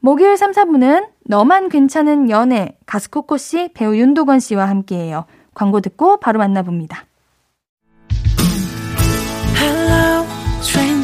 [0.00, 5.24] 목요일 3, 4부는 너만 괜찮은 연애 가수 코코 씨, 배우 윤도건 씨와 함께해요.
[5.54, 7.06] 광고 듣고 바로 만나봅니다.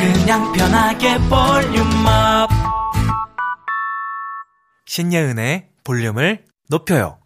[0.00, 2.48] 그냥 편하게 볼륨업
[4.86, 7.20] 신예은의 볼륨을 높여요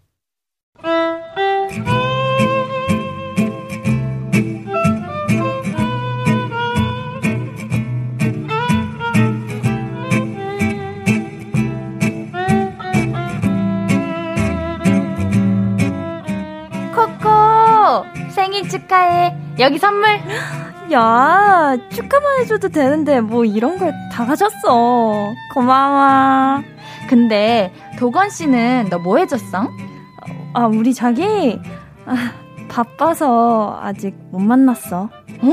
[18.35, 19.35] 생일 축하해.
[19.59, 20.21] 여기 선물.
[20.93, 25.33] 야, 축하만 해줘도 되는데 뭐 이런 걸 다 가졌어.
[25.55, 26.63] 고마워.
[27.09, 29.69] 근데 도건 씨는 너 뭐 해줬어?
[30.55, 31.59] 아, 우리 자기
[32.07, 32.15] 아,
[32.69, 35.09] 바빠서 아직 못 만났어.
[35.43, 35.51] 어?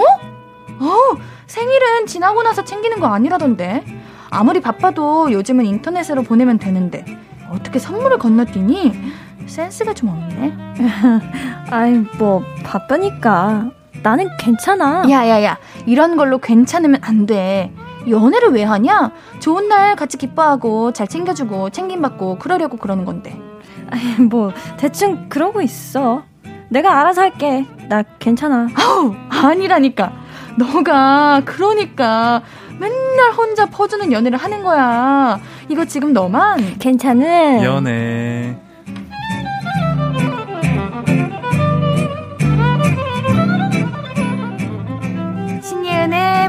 [0.79, 1.17] 어,
[1.47, 3.83] 생일은 지나고 나서 챙기는 거 아니라던데.
[4.29, 7.03] 아무리 바빠도 요즘은 인터넷으로 보내면 되는데
[7.51, 8.93] 어떻게 선물을 건너뛰니?
[9.47, 10.55] 센스가 좀 없네.
[11.71, 13.71] 아이, 뭐, 바쁘니까.
[14.03, 15.03] 나는 괜찮아.
[15.09, 17.71] 야야야, 이런 걸로 괜찮으면 안 돼.
[18.09, 19.11] 연애를 왜 하냐?
[19.39, 23.37] 좋은 날 같이 기뻐하고 잘 챙겨주고 챙김받고 그러려고 그러는 건데.
[23.91, 26.23] 아이, 뭐, 대충 그러고 있어.
[26.69, 27.65] 내가 알아서 할게.
[27.89, 28.69] 나 괜찮아.
[28.75, 30.13] 아우, 아니라니까.
[30.57, 32.41] 너가, 그러니까,
[32.79, 35.39] 맨날 혼자 퍼주는 연애를 하는 거야.
[35.69, 36.79] 이거 지금 너만.
[36.79, 37.63] 괜찮은.
[37.63, 38.57] 연애.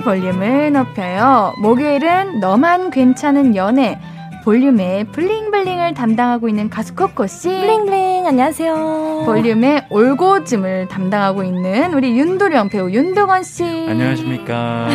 [0.05, 1.55] 볼륨을 높여요.
[1.59, 3.99] 목요일은 너만 괜찮은 연애.
[4.45, 7.49] 볼륨의 블링블링을 담당하고 있는 가수 코코씨.
[7.49, 9.23] 블링블링, 안녕하세요.
[9.25, 13.87] 볼륨의 올고즘을 담당하고 있는 우리 윤도령 배우 윤도건씨.
[13.89, 14.89] 안녕하십니까.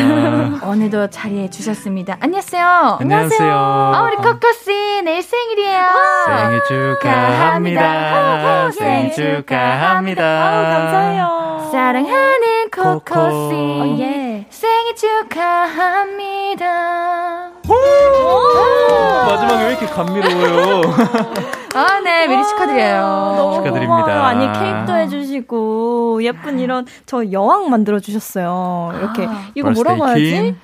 [0.65, 2.17] 오늘도 자리해 주셨습니다.
[2.19, 2.97] 안녕하세요.
[2.99, 3.49] 안녕하세요.
[3.49, 5.81] 아, 우리 코코씨, 내일 생일이에요.
[6.25, 6.61] 생일
[6.99, 8.71] 축하합니다.
[8.71, 10.23] 생일 축하합니다.
[10.23, 11.69] 아우, 감사해요.
[11.71, 13.55] 사랑하는 코코씨.
[13.55, 14.16] 어, 예.
[14.97, 16.65] 축하합니다.
[19.27, 20.81] 마지막에 왜 이렇게 감미로워요?
[21.75, 23.35] 아, 네, 미리 축하드려요.
[23.37, 24.03] 너무 축하드립니다.
[24.03, 24.21] 고마워요.
[24.23, 28.93] 아니, 케이크도 해주시고, 예쁜 이런, 저 여왕 만들어주셨어요.
[28.97, 29.25] 이렇게.
[29.27, 29.43] 아.
[29.53, 30.55] 이거 뭐라고 하지?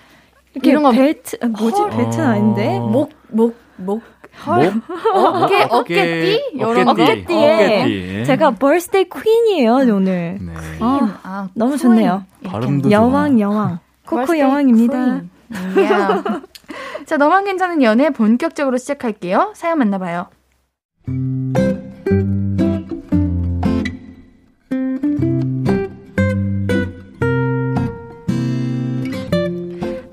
[0.56, 1.90] 이렇게 이런 거 벨트 아, 뭐지 헐.
[1.92, 2.82] 벨트는 아닌데 어.
[2.88, 4.02] 목, 목, 목.
[4.46, 4.64] 목?
[5.14, 6.58] 어깨, 어깨띠?
[6.60, 6.70] 거?
[6.92, 8.26] 어깨띠에 어깨띠.
[8.26, 10.40] 제가 birthday queen이에요 오늘.
[10.42, 10.54] 네.
[10.80, 11.78] 아, 아, 너무 퀸.
[11.80, 12.24] 좋네요.
[12.42, 12.52] 이렇게.
[12.52, 14.34] 발음도 여왕 여왕 코코.
[14.34, 15.30] Yeah.
[17.06, 19.54] 자, 너만 괜찮은 연애 본격적으로 시작할게요.
[19.56, 20.28] 사연 만나봐요.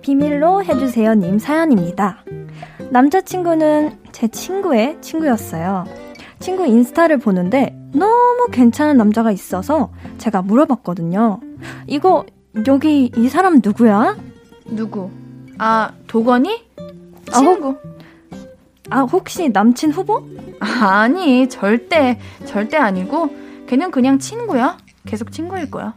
[0.03, 2.25] 비밀로 해주세요 님 사연입니다.
[2.91, 5.85] 남자친구는 제 친구의 친구였어요.
[6.41, 11.41] 친구 인스타를 보는데 너무 괜찮은 남자가 있어서 제가 물어봤거든요.
[11.87, 12.25] 이거
[12.67, 14.17] 여기 이 사람 누구야?
[14.67, 15.11] 누구?
[15.59, 16.65] 아, 도건이?
[17.33, 17.77] 아, 친구.
[18.91, 20.27] 아 혹시 남친 후보?
[20.61, 23.31] 아니, 절대, 절대 아니고,
[23.69, 24.79] 걔는 그냥 친구야.
[25.07, 25.95] 계속 친구일 거야.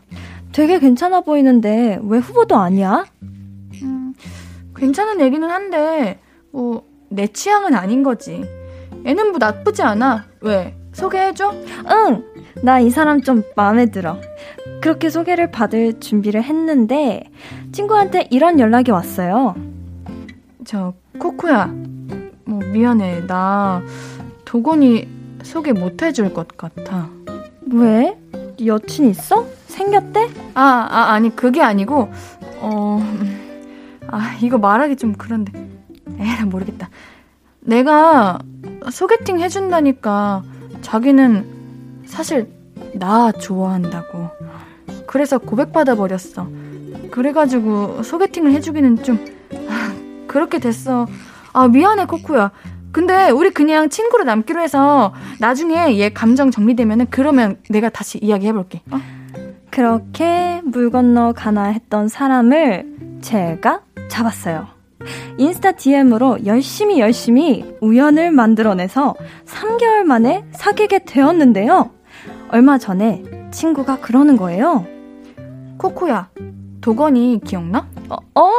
[0.52, 3.06] 되게 괜찮아 보이는데 왜 후보도 아니야?
[3.82, 4.14] 음,
[4.76, 6.20] 괜찮은 애기는 한데,
[6.52, 8.44] 뭐, 내 취향은 아닌 거지.
[9.06, 10.26] 애는 뭐 나쁘지 않아.
[10.42, 10.76] 왜?
[10.94, 11.52] 소개해줘?
[11.90, 12.24] 응!
[12.62, 14.18] 나 이 사람 좀 마음에 들어.
[14.84, 17.24] 그렇게 소개를 받을 준비를 했는데
[17.72, 19.56] 친구한테 이런 연락이 왔어요.
[20.66, 21.74] 저, 코코야.
[22.44, 23.26] 뭐, 미안해.
[23.26, 23.82] 나,
[24.44, 25.08] 도건이
[25.42, 27.08] 소개 못 해줄 것 같아.
[27.72, 28.18] 왜?
[28.66, 29.48] 여친 있어?
[29.68, 30.30] 생겼대?
[30.54, 32.12] 아, 아, 아니, 그게 아니고,
[32.60, 35.54] 어, 음, 아, 이거 말하기 좀 그런데.
[36.20, 36.90] 에라, 모르겠다.
[37.62, 38.38] 내가
[38.92, 40.44] 소개팅 해준다니까
[40.82, 42.52] 자기는 사실
[42.96, 44.44] 나 좋아한다고.
[45.14, 46.48] 그래서 고백받아 버렸어.
[47.12, 49.24] 그래가지고 소개팅을 해주기는 좀,
[49.70, 49.94] 아,
[50.26, 51.06] 그렇게 됐어.
[51.54, 52.50] 아, 미안해, 코코야.
[52.92, 58.82] 근데 우리 그냥 친구로 남기로 해서 나중에 얘 감정 정리되면은 그러면 내가 다시 이야기 해볼게.
[58.90, 58.98] 어?
[59.70, 64.66] 그렇게 물 건너 가나 했던 사람을 제가 잡았어요.
[65.38, 69.14] 인스타 DM으로 열심히 열심히 우연을 만들어내서
[69.46, 71.92] 3개월 만에 사귀게 되었는데요.
[72.50, 74.88] 얼마 전에 친구가 그러는 거예요.
[75.78, 76.30] 코코야,
[76.82, 77.88] 도건이 기억나?
[78.10, 78.16] 어?
[78.36, 78.52] 어?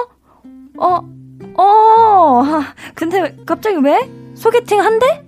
[0.78, 1.14] 어?
[1.56, 2.42] 어?
[2.44, 4.10] 아, 근데 갑자기 왜?
[4.34, 5.24] 소개팅 한대?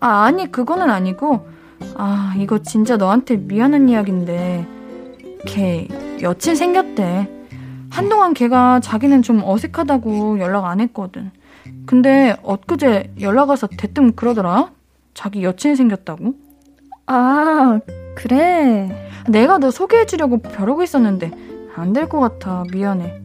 [0.00, 1.46] 아, 아니, 그거는 아니고,
[1.94, 4.66] 아, 이거 진짜 너한테 미안한 이야기인데,
[5.46, 5.88] 걔
[6.20, 7.28] 여친 생겼대.
[7.90, 11.30] 한동안 걔가 자기는 좀 어색하다고 연락 안 했거든.
[11.86, 14.70] 근데 엊그제 연락 와서 대뜸 그러더라.
[15.14, 16.34] 자기 여친 생겼다고.
[17.06, 17.80] 아,
[18.14, 19.09] 그래.
[19.28, 21.30] 내가 너 소개해주려고 벼르고 있었는데
[21.76, 22.64] 안 될 것 같아.
[22.72, 23.20] 미안해.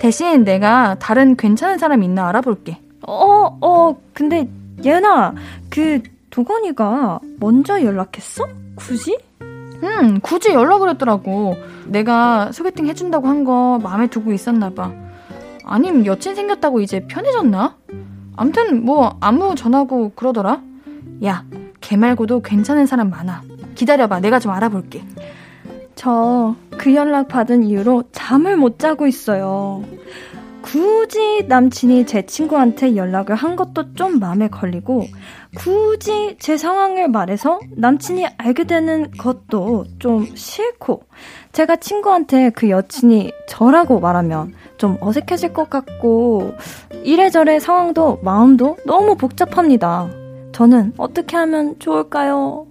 [0.00, 2.78] 대신 내가 다른 괜찮은 사람 있나 알아볼게.
[3.06, 4.48] 어, 어, 근데
[4.84, 5.34] 예은아,
[5.68, 8.46] 그 도건이가 먼저 연락했어?
[8.76, 9.16] 굳이?
[9.42, 11.54] 음, 굳이 연락을 했더라고.
[11.86, 14.92] 내가 소개팅 해준다고 한 거 마음에 두고 있었나 봐.
[15.64, 17.76] 아님 여친 생겼다고 이제 편해졌나?
[18.36, 20.62] 암튼 뭐 안무 전하고 그러더라.
[21.24, 21.44] 야,
[21.80, 23.42] 걔 말고도 괜찮은 사람 많아.
[23.74, 24.20] 기다려봐.
[24.20, 25.02] 내가 좀 알아볼게.
[25.94, 29.84] 저 그 연락 받은 이후로 잠을 못 자고 있어요.
[30.62, 35.04] 굳이 남친이 제 친구한테 연락을 한 것도 좀 마음에 걸리고,
[35.54, 41.02] 굳이 제 상황을 말해서 남친이 알게 되는 것도 좀 싫고,
[41.52, 46.54] 제가 친구한테 그 여친이 저라고 말하면 좀 어색해질 것 같고,
[47.04, 50.19] 이래저래 상황도 마음도 너무 복잡합니다.
[50.52, 52.66] 저는 어떻게 하면 좋을까요?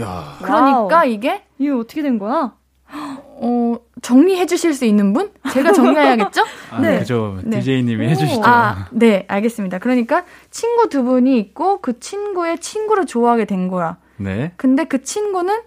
[0.00, 1.06] 야, 그러니까 와우.
[1.08, 2.54] 이게 이게 어떻게 된 거야?
[2.90, 5.30] 어, 정리해 주실 수 있는 분?
[5.52, 6.42] 제가 정리해야겠죠?
[6.70, 6.98] 아, 네.
[7.00, 7.38] 그죠.
[7.44, 7.58] 네.
[7.58, 8.42] DJ님이 해주시죠.
[8.44, 9.78] 아, 네, 알겠습니다.
[9.78, 13.96] 그러니까 친구 두 분이 있고 그 친구의 친구를 좋아하게 된 거야.
[14.16, 14.52] 네.
[14.56, 15.60] 근데 그 친구는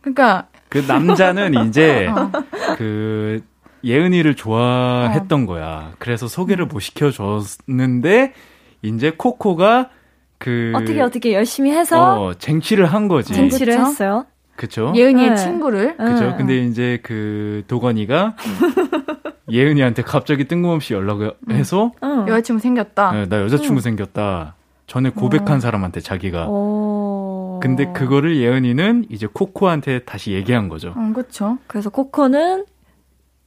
[0.00, 2.30] 그러니까 그 남자는 이제 어.
[2.76, 3.42] 그
[3.84, 5.92] 예은이를 좋아했던 거야.
[5.98, 8.34] 그래서 소개를 못 시켜줬는데
[8.82, 9.90] 이제 코코가
[10.38, 13.32] 그 어떻게 어떻게 열심히 해서 어, 쟁취를 한 거지.
[13.34, 13.86] 쟁취- 쟁취를 그쵸?
[13.86, 14.26] 했어요.
[14.56, 14.92] 그쵸?
[14.94, 15.36] 예은이의 네.
[15.36, 16.24] 친구를 그죠.
[16.26, 18.36] 응, 근데 이제 그 도건이가
[19.50, 22.26] 예은이한테 갑자기 뜬금없이 연락을 해서 응.
[22.28, 23.12] 여자친구 생겼다.
[23.12, 23.80] 네, 나 여자친구 응.
[23.80, 24.54] 생겼다.
[24.86, 26.48] 전에 고백한 사람한테 자기가.
[26.48, 27.60] 오.
[27.62, 30.94] 근데 그거를 예은이는 이제 코코한테 다시 얘기한 거죠.
[30.96, 31.58] 음, 그렇죠.
[31.66, 32.64] 그래서 코코는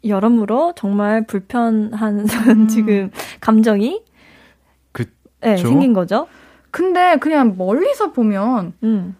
[0.05, 2.25] 여러모로 정말 불편한
[2.69, 3.09] 지금
[3.39, 4.12] 감정이 그-
[5.44, 5.58] 네?
[5.58, 6.28] 생긴 거죠.
[6.72, 9.16] 근데 그냥 멀리서 보면 음.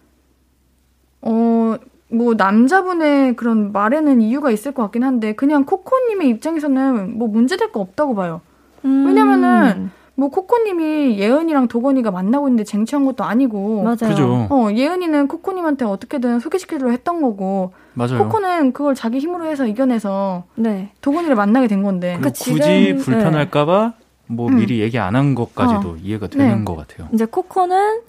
[1.22, 1.76] 어,
[2.10, 7.80] 뭐 남자분의 그런 말에는 이유가 있을 것 같긴 한데 그냥 코코님의 입장에서는 뭐 문제될 거
[7.80, 8.40] 없다고 봐요.
[8.84, 9.06] 음.
[9.06, 13.96] 왜냐면은 뭐 코코님이 예은이랑 도건이가 만나고 있는데 쟁취한 것도 아니고 맞아요.
[13.96, 14.46] 그죠.
[14.48, 18.18] 어 예은이는 코코님한테 어떻게든 소개시켜주려 했던 거고 맞아요.
[18.18, 20.90] 코코는 그걸 자기 힘으로 해서 이겨내서 네.
[21.00, 23.94] 도건이를 만나게 된 건데 지금- 굳이 불편할까봐
[24.26, 24.56] 뭐 음.
[24.56, 25.96] 미리 얘기 안 한 것까지도 어.
[26.02, 26.64] 이해가 되는 네.
[26.64, 27.08] 것 같아요.
[27.12, 28.00] 이제 코코는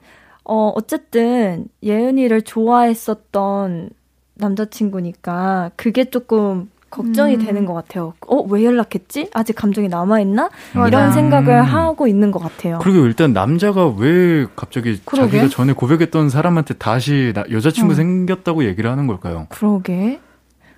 [0.44, 3.90] 어 어쨌든 예은이를 좋아했었던
[4.36, 7.46] 남자친구니까 그게 조금 걱정이 음.
[7.46, 8.14] 되는 것 같아요.
[8.28, 9.30] 어, 왜 연락했지?
[9.34, 10.50] 아직 감정이 남아있나?
[10.76, 10.88] 맞아.
[10.88, 11.64] 이런 생각을 음.
[11.64, 12.80] 하고 있는 것 같아요.
[12.82, 15.40] 그리고 일단 남자가 왜 갑자기 그러게.
[15.40, 17.96] 자기가 전에 고백했던 사람한테 다시 나- 여자친구 어.
[17.96, 19.48] 생겼다고 얘기를 하는 걸까요?
[19.50, 20.20] 그러게.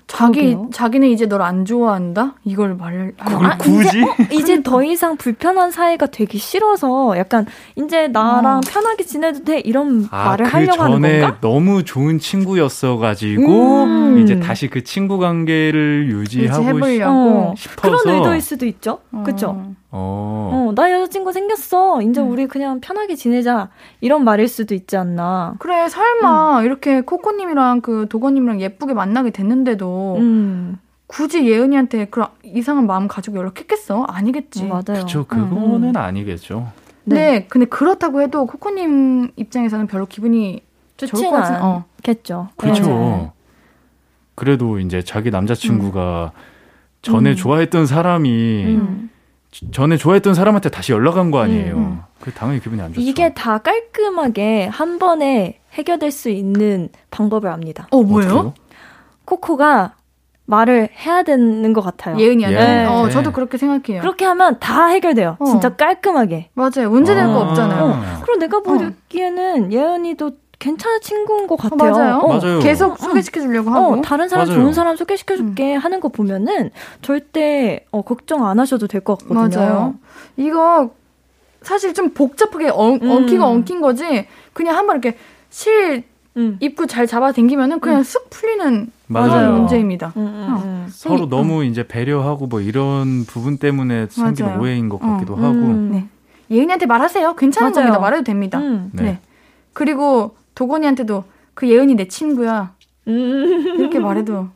[0.07, 0.69] 자기 그러게요.
[0.71, 4.03] 자기는 이제 널 안 좋아한다 이걸 말을 그걸 아, 굳이?
[4.31, 7.45] 이제 더 이상 불편한 사이가 되기 싫어서 약간
[7.75, 8.61] 이제 나랑 어.
[8.67, 11.37] 편하게 지내도 돼 이런 아, 말을 그 하려고 하는 전에 건가?
[11.41, 14.19] 너무 좋은 친구였어 가지고 음.
[14.19, 18.99] 이제 다시 그 친구 관계를 유지하고 유지해보려고 어, 싶어서 그런 의도일 수도 있죠.
[19.25, 19.47] 그쵸?
[19.49, 19.73] 어.
[19.89, 20.67] 어.
[20.69, 22.01] 어, 나 여자친구 생겼어.
[22.01, 22.29] 이제 음.
[22.29, 23.69] 우리 그냥 편하게 지내자.
[24.01, 25.55] 이런 말일 수도 있지 않나.
[25.59, 25.89] 그래 음.
[25.89, 30.77] 설마 이렇게 코코님이랑 그 도건님이랑 예쁘게 만나게 됐는데도 음,
[31.07, 34.03] 굳이 예은이한테 그런 이상한 마음 가지고 연락했겠어?
[34.03, 34.65] 아니겠지.
[34.65, 35.05] 어, 맞아요.
[35.05, 35.97] 그쵸, 그거는 음.
[35.97, 36.71] 아니겠죠.
[37.05, 37.45] 네.
[37.47, 40.61] 근데 그렇다고 해도 코코님 입장에서는 별로 기분이
[40.97, 41.61] 같은.
[41.61, 41.85] 어.
[42.07, 42.49] 않겠죠.
[42.57, 42.85] 그렇죠.
[42.85, 43.31] 네.
[44.35, 46.31] 그래도 이제 자기 남자친구가
[47.01, 47.35] 전에 음.
[47.35, 49.09] 좋아했던 사람이 음.
[49.71, 51.75] 전에 좋아했던 사람한테 다시 연락한 거 아니에요.
[51.75, 52.01] 음, 음.
[52.19, 53.01] 그 당연히 기분이 안 좋죠.
[53.01, 57.87] 이게 다 깔끔하게 한 번에 해결될 수 있는 방법을 압니다.
[57.91, 58.53] 어 뭐예요?
[59.25, 59.95] 코코가
[60.45, 62.17] 말을 해야 되는 것 같아요.
[62.17, 62.57] 예은이한테.
[62.57, 62.85] 네.
[62.85, 64.01] 어 저도 그렇게 생각해요.
[64.01, 65.35] 그렇게 하면 다 해결돼요.
[65.39, 65.45] 어.
[65.45, 66.49] 진짜 깔끔하게.
[66.53, 66.89] 맞아요.
[66.89, 67.49] 문제될 거 아.
[67.49, 68.21] 없잖아요.
[68.23, 71.91] 그리고 내가 보기에는 예은이도 괜찮은 친구인 것 어, 같아요.
[71.91, 72.15] 맞아요.
[72.17, 72.59] 어, 맞아요.
[72.59, 73.93] 계속 소개시켜 주려고 하고.
[73.93, 74.59] 어, 다른 사람 맞아요.
[74.61, 79.59] 좋은 사람 소개시켜 줄게 하는 거 보면은 절대 어, 걱정 안 하셔도 될 것 같거든요.
[79.59, 79.95] 맞아요.
[80.35, 80.89] 이거
[81.61, 83.09] 사실 좀 복잡하게 엉, 음.
[83.11, 84.25] 엉키고 엉킨 거지.
[84.53, 85.17] 그냥 한번 이렇게
[85.49, 86.03] 실
[86.37, 86.57] 음.
[86.59, 89.53] 입구 잘 잡아 당기면은 그냥 쓱 풀리는 맞아요.
[89.53, 90.13] 문제입니다.
[90.17, 90.61] 음, 음, 어.
[90.63, 90.87] 음.
[90.89, 91.29] 서로 음.
[91.29, 94.59] 너무 이제 배려하고 뭐 이런 부분 때문에 생긴 맞아요.
[94.61, 95.07] 오해인 것 어.
[95.07, 95.43] 같기도 음.
[95.43, 95.55] 하고.
[95.93, 96.05] 네.
[96.49, 97.35] 예은이한테 말하세요.
[97.35, 97.85] 괜찮은 맞아요.
[97.87, 97.99] 겁니다.
[97.99, 98.57] 말해도 됩니다.
[98.59, 98.89] 음.
[98.93, 99.03] 네.
[99.03, 99.19] 네.
[99.73, 102.73] 그리고 도건이한테도 그 예은이 내 친구야.
[103.07, 103.13] 음.
[103.77, 104.49] 이렇게 말해도.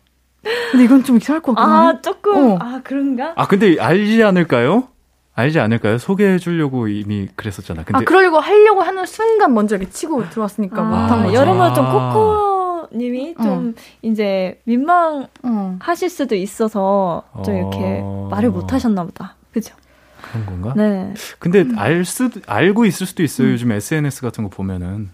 [0.72, 1.74] 근데 이건 좀 이상할 것 같긴.
[1.74, 2.58] 아, 조금, 어.
[2.60, 3.34] 아, 그런가?
[3.36, 4.88] 아 근데 알지 않을까요?
[5.36, 6.00] 알지 않을까요?
[6.00, 7.84] 소개해 주려고 이미 그랬었잖아.
[7.84, 11.34] 근데 아, 그러려고 하려고 하는 순간 먼저 이렇게 치고 들어왔으니까 아, 거죠.
[11.36, 12.14] 여러모로 좀 아.
[12.14, 16.10] 코코 님이 좀 이제 민망하실 어.
[16.10, 18.28] 수도 있어서 좀 이렇게 어.
[18.32, 19.36] 말을 못 하셨나 보다.
[19.54, 19.76] 그죠?
[20.22, 20.74] 그런 건가?
[20.76, 21.14] 네.
[21.40, 23.52] 근데 알 수도 알고 있을 수도 있어요.
[23.52, 25.10] 요즘 SNS 같은 거 보면은.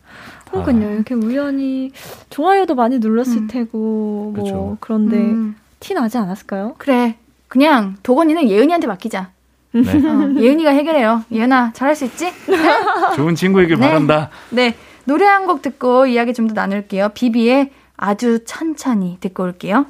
[0.52, 0.64] 다.
[0.64, 0.94] 그러니까요.
[0.96, 1.92] 이렇게 우연히
[2.30, 3.48] 좋아요도 많이 눌렀을 음.
[3.48, 4.78] 테고, 뭐, 그쵸.
[4.80, 5.56] 그런데 음.
[5.80, 6.76] 티 나지 않았을까요?
[6.78, 7.16] 그래.
[7.48, 9.30] 그냥 도건이는 예은이한테 맡기자.
[9.74, 9.82] 네.
[9.82, 11.24] 어, 예은이가 해결해요.
[11.32, 12.32] 예은아, 잘할 수 있지?
[13.16, 13.88] 좋은 친구이길 네.
[13.88, 14.30] 바란다.
[14.50, 14.76] 네.
[15.06, 17.10] 노래 한 곡 듣고 이야기 좀 더 나눌게요.
[17.14, 19.86] 비비의 아주 찬찬히 듣고 올게요.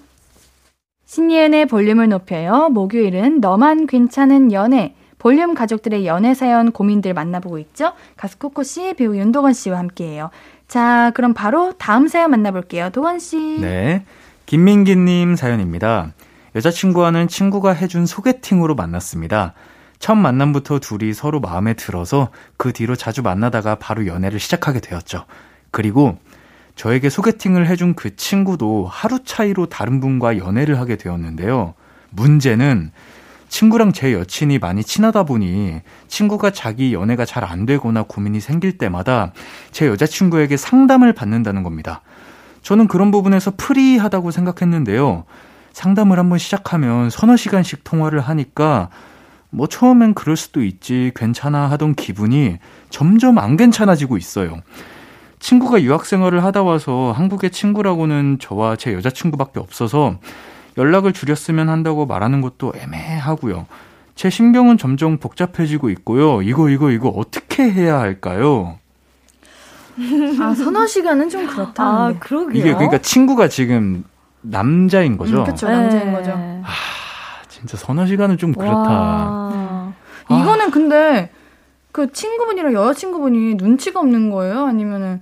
[1.05, 2.69] 신예은의 볼륨을 높여요.
[2.69, 4.93] 목요일은 너만 괜찮은 연애.
[5.27, 7.91] 볼륨 가족들의 연애 사연 고민들 만나보고 있죠.
[8.15, 10.29] 가수 코코 씨, 배우 윤도건 씨와 함께해요.
[10.69, 12.91] 자, 그럼 바로 다음 사연 만나볼게요.
[12.91, 13.59] 도건 씨.
[13.59, 14.05] 네.
[14.45, 16.13] 김민기님 사연입니다.
[16.55, 19.53] 여자친구와는 친구가 해준 소개팅으로 만났습니다.
[19.99, 25.25] 첫 만남부터 둘이 서로 마음에 들어서 그 뒤로 자주 만나다가 바로 연애를 시작하게 되었죠.
[25.71, 26.17] 그리고
[26.75, 31.73] 저에게 소개팅을 해준 그 친구도 하루 차이로 다른 분과 연애를 하게 되었는데요.
[32.11, 32.91] 문제는
[33.49, 39.31] 친구랑 제 여친이 많이 친하다 보니 친구가 자기 연애가 잘 안 되거나 고민이 생길 때마다
[39.71, 42.01] 제 여자친구에게 상담을 받는다는 겁니다.
[42.61, 45.23] 저는 그런 부분에서 프리하다고 생각했는데요.
[45.71, 48.89] 상담을 한번 시작하면 서너 시간씩 통화를 하니까
[49.49, 52.57] 뭐 처음엔 그럴 수도 있지 괜찮아 하던 기분이
[52.89, 54.59] 점점 안 괜찮아지고 있어요.
[55.39, 60.17] 친구가 유학 생활을 하다 와서 한국의 친구라고는 저와 제 여자친구밖에 없어서
[60.77, 63.65] 연락을 줄였으면 한다고 말하는 것도 애매하고요.
[64.15, 66.41] 제 신경은 점점 복잡해지고 있고요.
[66.41, 68.79] 이거 이거 이거 어떻게 해야 할까요?
[70.41, 71.83] 아, 서너 시간은 좀 그렇다.
[71.83, 72.13] 아.
[72.19, 72.59] 그러게요.
[72.59, 74.03] 이게 그러니까 친구가 지금
[74.41, 75.39] 남자인 거죠.
[75.39, 75.67] 음, 그쵸.
[75.67, 76.31] 남자인 거죠.
[76.31, 76.67] 아,
[77.47, 78.75] 진짜 서너 시간은 좀 그렇다.
[78.77, 79.93] 와.
[80.27, 80.39] 아.
[80.41, 81.31] 이거는 근데
[81.91, 84.65] 그 친구분이랑 여자친구분이 눈치가 없는 거예요?
[84.65, 85.21] 아니면은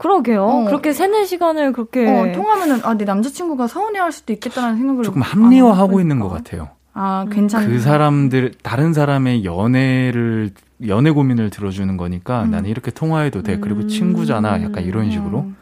[0.00, 0.44] 그러게요.
[0.44, 0.64] 어.
[0.64, 2.06] 그렇게 세네 시간을 그렇게.
[2.06, 6.18] 어, 통하면은 아 내 남자친구가 서운해할 수도 있겠다라는 생각을 조금 안 합리화하고 하고 있는?
[6.18, 6.68] 것 같아요.
[6.92, 7.66] 아 괜찮.
[7.66, 10.50] 그 사람들 다른 사람의 연애를
[10.88, 12.50] 연애 고민을 들어주는 거니까 음.
[12.50, 13.58] 나는 이렇게 통화해도 돼.
[13.58, 14.62] 그리고 친구잖아.
[14.62, 15.40] 약간 이런 식으로.
[15.40, 15.56] 음.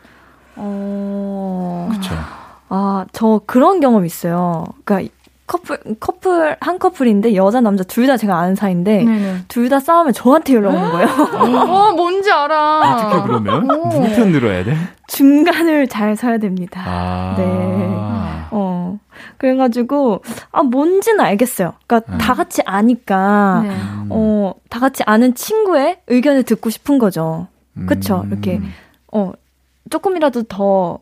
[0.57, 1.89] 어.
[1.91, 2.15] 그렇죠.
[2.71, 4.65] 아, 저 그런 경험 있어요.
[4.85, 5.13] 그러니까
[5.49, 9.05] 커플 커플 한 커플인데 여자 남자 둘 다 제가 아는 사이인데
[9.49, 11.09] 둘 다 싸우면 저한테 연락 오는 거예요.
[11.09, 12.95] 어, 뭔지 알아.
[12.95, 14.77] 어떻게 그러면 누구 편 들어야 돼?
[15.09, 16.83] 중간을 잘 서야 됩니다.
[16.87, 17.35] 아.
[17.37, 17.47] 네.
[18.51, 18.99] 어.
[19.39, 20.23] 그래가지고,
[20.53, 21.75] 아, 뭔지는 알겠어요.
[21.87, 22.19] 그러니까 음.
[22.19, 23.71] 다 같이 아니까, 네.
[24.11, 27.47] 어, 다 같이 아는 친구의 의견을 듣고 싶은 거죠.
[27.87, 28.23] 그쵸?
[28.25, 28.31] 음.
[28.33, 28.61] 이렇게,
[29.13, 29.33] 어,
[29.91, 30.99] 조금이라도 더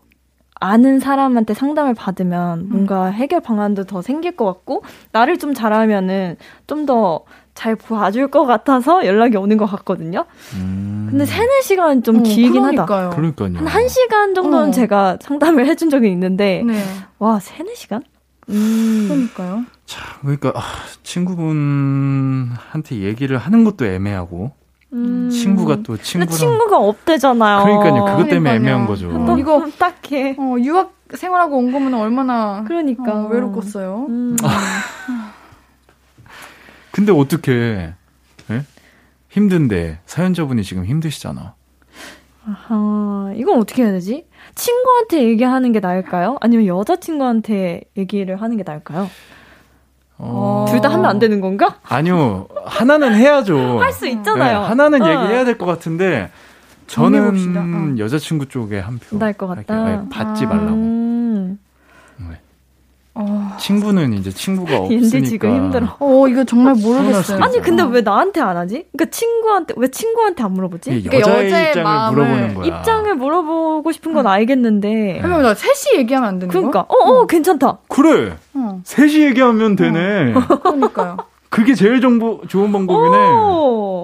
[0.59, 4.83] 아는 사람한테 상담을 받으면 뭔가 해결 방안도 더 생길 것 같고,
[5.13, 6.37] 나를 좀 잘하면은
[6.67, 7.25] 좀 더
[7.57, 10.27] 잘 봐줄 것 같아서 연락이 오는 것 같거든요.
[10.55, 11.09] 음.
[11.11, 13.07] 근데 3, 4시간 좀 어, 길긴 그러니까요.
[13.07, 13.17] 하다.
[13.17, 13.67] 그러니까요.
[13.67, 14.71] 한 1시간 정도는 어.
[14.71, 16.85] 제가 상담을 해준 적이 있는데, 네.
[17.19, 18.03] 와, 3, 4시간?
[18.51, 19.07] 음.
[19.09, 19.65] 그러니까요.
[19.87, 20.61] 자, 그러니까 아,
[21.03, 24.53] 친구분한테 얘기를 하는 것도 애매하고
[24.93, 25.29] 음.
[25.31, 27.65] 친구가 또 친구랑 친구가 없대잖아요.
[27.65, 28.05] 그러니까요.
[28.05, 28.55] 그것 때문에 그러니까요.
[28.57, 29.11] 애매한 거죠.
[29.11, 29.39] 음.
[29.39, 30.37] 이거 딱해.
[30.39, 34.07] 어, 유학 생활하고 온 거면 얼마나 그러니까 어, 외롭겠어요.
[34.09, 34.37] 음.
[36.91, 37.93] 근데 어떻게
[38.51, 38.63] 예?
[39.29, 41.55] 힘든데 사연자분이 지금 힘드시잖아.
[42.69, 44.27] 아, 이건 어떻게 해야 되지?
[44.55, 46.37] 친구한테 얘기하는 게 나을까요?
[46.41, 49.11] 아니면 여자친구한테 얘기를 하는 게 나을까요?
[50.19, 50.65] 어...
[50.69, 51.77] 둘다 하면 안 되는 건가?
[51.83, 52.47] 아니요.
[52.65, 53.81] 하나는 해야죠.
[53.81, 54.61] 할 수 있잖아요.
[54.61, 55.07] 네, 하나는 어.
[55.09, 56.31] 얘기해야 될 것 같은데
[56.87, 57.99] 저는 어.
[57.99, 59.19] 여자친구 쪽에 한 표.
[59.19, 60.05] 날 것 같다.
[60.11, 60.77] 받지 말라고.
[63.19, 63.57] 어...
[63.59, 65.27] 친구는 이제 친구가 없으니까.
[65.27, 65.97] 지금 힘들어.
[65.99, 67.43] 어, 이거 정말 모르겠어요.
[67.43, 68.87] 아니, 근데 왜 나한테 안 하지?
[68.93, 70.91] 그러니까 친구한테, 왜 친구한테 안 물어보지?
[70.91, 72.67] 그러니까 여자의, 여자의 입장을 마음을, 물어보는 거야.
[72.67, 75.21] 입장을 물어보고 싶은 건 알겠는데.
[75.23, 76.61] 그러면 나 셋이 얘기하면 안 되는 거야?
[76.61, 77.79] 그러니까, 어, 어, 괜찮다.
[77.89, 78.35] 그래.
[78.55, 78.81] 어.
[78.85, 80.35] 셋이 얘기하면 되네.
[80.35, 80.41] 어.
[80.61, 81.17] 그러니까요.
[81.49, 83.17] 그게 제일 정보 좋은 방법이네.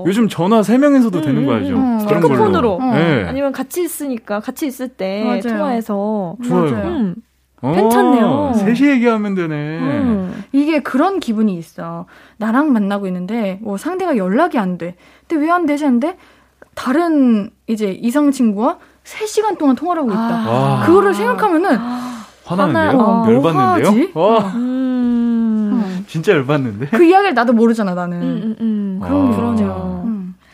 [0.06, 1.74] 요즘 전화 3 명에서도 음, 되는 거 알죠?
[1.74, 2.78] 음, 스피커폰으로.
[2.78, 2.90] 음.
[2.92, 3.24] 네.
[3.28, 5.40] 아니면 같이 있으니까, 같이 있을 때 맞아요.
[5.42, 6.36] 통화해서.
[6.44, 6.66] 좋아요.
[6.72, 7.14] 음.
[7.62, 8.26] 괜찮네요.
[8.26, 9.54] 어, 셋이 얘기하면 되네.
[9.78, 10.44] 음.
[10.52, 12.06] 이게 그런 기분이 있어.
[12.38, 14.96] 나랑 만나고 있는데 뭐 상대가 연락이 안 돼.
[15.28, 15.84] 근데 왜 안 되지?
[15.84, 16.16] 는데
[16.74, 20.20] 다른 이제 이성 친구와 3시간 동안 통화를 하고 있다.
[20.20, 20.82] 아.
[20.86, 22.22] 그거를 생각하면은 아.
[22.44, 23.00] 화나는데요?
[23.00, 24.08] 어, 열받는데요?
[24.14, 24.38] 와.
[24.54, 26.04] 음.
[26.08, 26.86] 진짜 열받는데?
[26.88, 28.20] 그 이야기를 나도 모르잖아, 나는.
[28.22, 29.00] 음, 음, 음.
[29.02, 30.02] 그런 게 그러네요.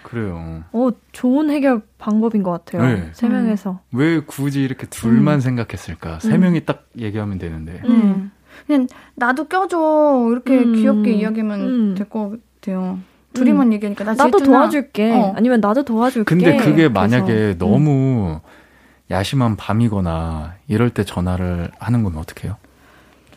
[0.09, 0.65] 그래요.
[0.73, 2.83] 어, 좋은 해결 방법인 것 같아요.
[2.83, 3.11] 네.
[3.13, 3.73] 세 명에서.
[3.73, 3.99] 음.
[3.99, 5.41] 왜 굳이 이렇게 둘만 음.
[5.41, 6.19] 생각했을까?
[6.21, 6.41] 세 음.
[6.41, 7.83] 명이 딱 얘기하면 되는데.
[7.85, 8.31] 음.
[8.67, 8.87] 그냥
[9.17, 10.29] 나도 껴줘.
[10.33, 10.75] 이렇게 음.
[10.75, 11.95] 귀엽게 이야기하면 음.
[11.95, 12.99] 될것 같아요.
[13.35, 15.13] 둘이만 얘기하니까 나 나도 도와줄게.
[15.13, 15.35] 어.
[15.37, 16.25] 아니면 나도 도와줄게.
[16.25, 17.59] 근데 그게 만약에 그래서.
[17.59, 18.41] 너무
[19.11, 22.57] 야심한 밤이거나 이럴 때 전화를 하는 건 어떻게 해요?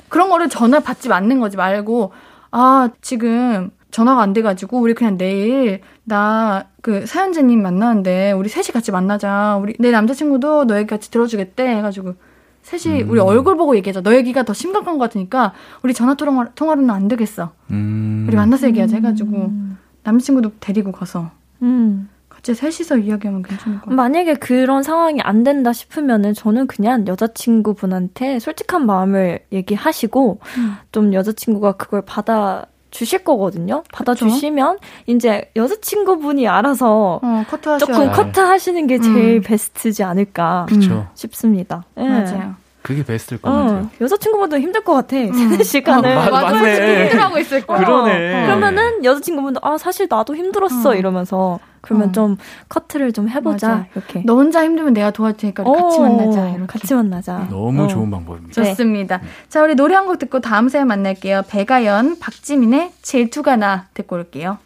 [0.08, 2.14] 그런 거를 전화 받지 않는 거지 말고
[2.52, 8.92] 아 지금 전화가 안 돼가지고 우리 그냥 내일 나 그 사연자님 만나는데 우리 셋이 같이
[8.92, 9.58] 만나자.
[9.62, 12.16] 우리 내 남자친구도 너 얘기 같이 들어주겠대 해가지고
[12.64, 13.10] 셋이 음.
[13.10, 14.02] 우리 얼굴 보고 얘기하자.
[14.02, 17.52] 너 얘기가 더 심각한 것 같으니까 우리 전화 통화, 통화로는 안 되겠어.
[17.72, 18.26] 음.
[18.28, 19.78] 우리 만나서 얘기하자 해가지고 음.
[20.04, 21.30] 남자친구도 데리고 가서
[21.62, 22.10] 음.
[22.30, 23.96] 같이 셋이서 이야기하면 괜찮을 것 같아요.
[23.96, 30.76] 만약에 그런 상황이 안 된다 싶으면은 저는 그냥 여자친구분한테 솔직한 마음을 얘기하시고 음.
[30.92, 33.84] 좀 여자친구가 그걸 받아 주실 거거든요.
[33.94, 37.46] 받아주시면 이제 여자친구분이 알아서 어,
[37.80, 39.42] 조금 커트하시는 게 제일 음.
[39.42, 41.08] 베스트지 않을까 그쵸.
[41.16, 41.84] 싶습니다.
[41.96, 42.08] 네.
[42.08, 42.56] 맞아요.
[42.82, 43.90] 그게 베스트일 것 어, 같아요.
[44.02, 45.16] 여자친구분도 힘들 것 같아.
[45.16, 45.32] 음.
[45.34, 46.12] 3, 시간을.
[46.18, 47.04] 어, 맞, 맞네.
[47.04, 47.80] 힘들어하고 있을 거야.
[47.80, 48.44] 그러네.
[48.44, 48.46] 어.
[48.46, 50.96] 그러면은 여자친구분도 아 사실 나도 힘들었어 어.
[50.96, 52.12] 이러면서 그러면 어.
[52.12, 52.38] 좀
[52.70, 53.86] 커트를 좀 해보자 맞아.
[53.96, 54.24] 이렇게.
[54.26, 56.50] 너 혼자 힘들면 내가 도와줄 테니까 같이 만나자.
[56.50, 56.66] 이렇게.
[56.68, 57.48] 같이 만나자.
[57.50, 57.88] 너무 어.
[57.88, 58.54] 좋은 방법입니다.
[58.64, 59.18] 좋습니다.
[59.18, 59.24] 네.
[59.50, 61.44] 자 우리 노래 한 곡 듣고 다음 사연 만날게요.
[61.50, 64.58] 배가연, 박지민의 질투가 나 듣고 올게요.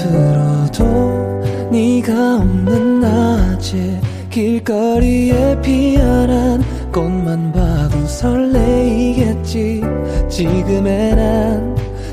[0.00, 4.00] 앞으로도 네가 없는 낮에
[4.30, 9.82] 길거리에 피어난 꽃만 봐도 설레이겠지
[10.28, 11.76] 지금의 난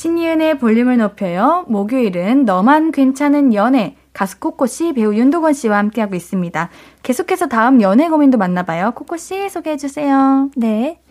[0.00, 1.66] 신이은의 볼륨을 높여요.
[1.68, 3.96] 목요일은 너만 괜찮은 연애.
[4.14, 6.70] 가수 코코씨, 배우 윤도건 씨와 함께하고 있습니다.
[7.02, 8.92] 계속해서 다음 연애 고민도 만나봐요.
[8.92, 10.52] 코코씨 소개해주세요.
[10.56, 11.02] 네.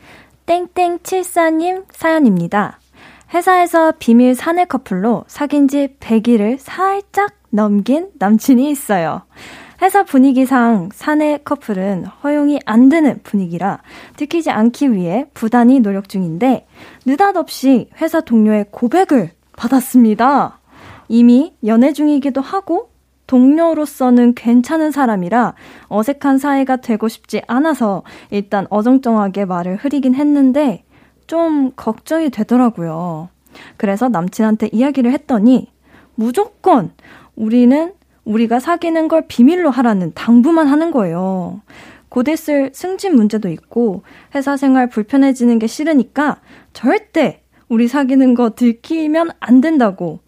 [0.48, 2.80] 땡땡74님 사연입니다.
[3.32, 9.22] 회사에서 비밀 사내 커플로 사귄 지 100일을 살짝 넘긴 남친이 있어요.
[9.82, 13.82] 회사 분위기상 사내 커플은 허용이 안 되는 분위기라
[14.18, 16.68] 들키지 않기 위해 부단히 노력 중인데
[17.06, 20.60] 느닷없이 회사 동료의 고백을 받았습니다.
[21.08, 22.90] 이미 연애 중이기도 하고
[23.28, 25.54] 동료로서는 괜찮은 사람이라
[25.88, 30.84] 어색한 사이가 되고 싶지 않아서 일단 어정쩡하게 말을 흐리긴 했는데
[31.28, 33.30] 좀 걱정이 되더라고요.
[33.78, 35.72] 그래서 남친한테 이야기를 했더니
[36.16, 36.92] 무조건
[37.36, 37.94] 우리는
[38.30, 41.62] 우리가 사귀는 걸 비밀로 하라는 당부만 하는 거예요.
[42.10, 44.04] 곧 있을 승진 문제도 있고
[44.36, 46.40] 회사 생활 불편해지는 게 싫으니까
[46.74, 50.20] 절대 우리 사귀는 거 들키면 안 된다고.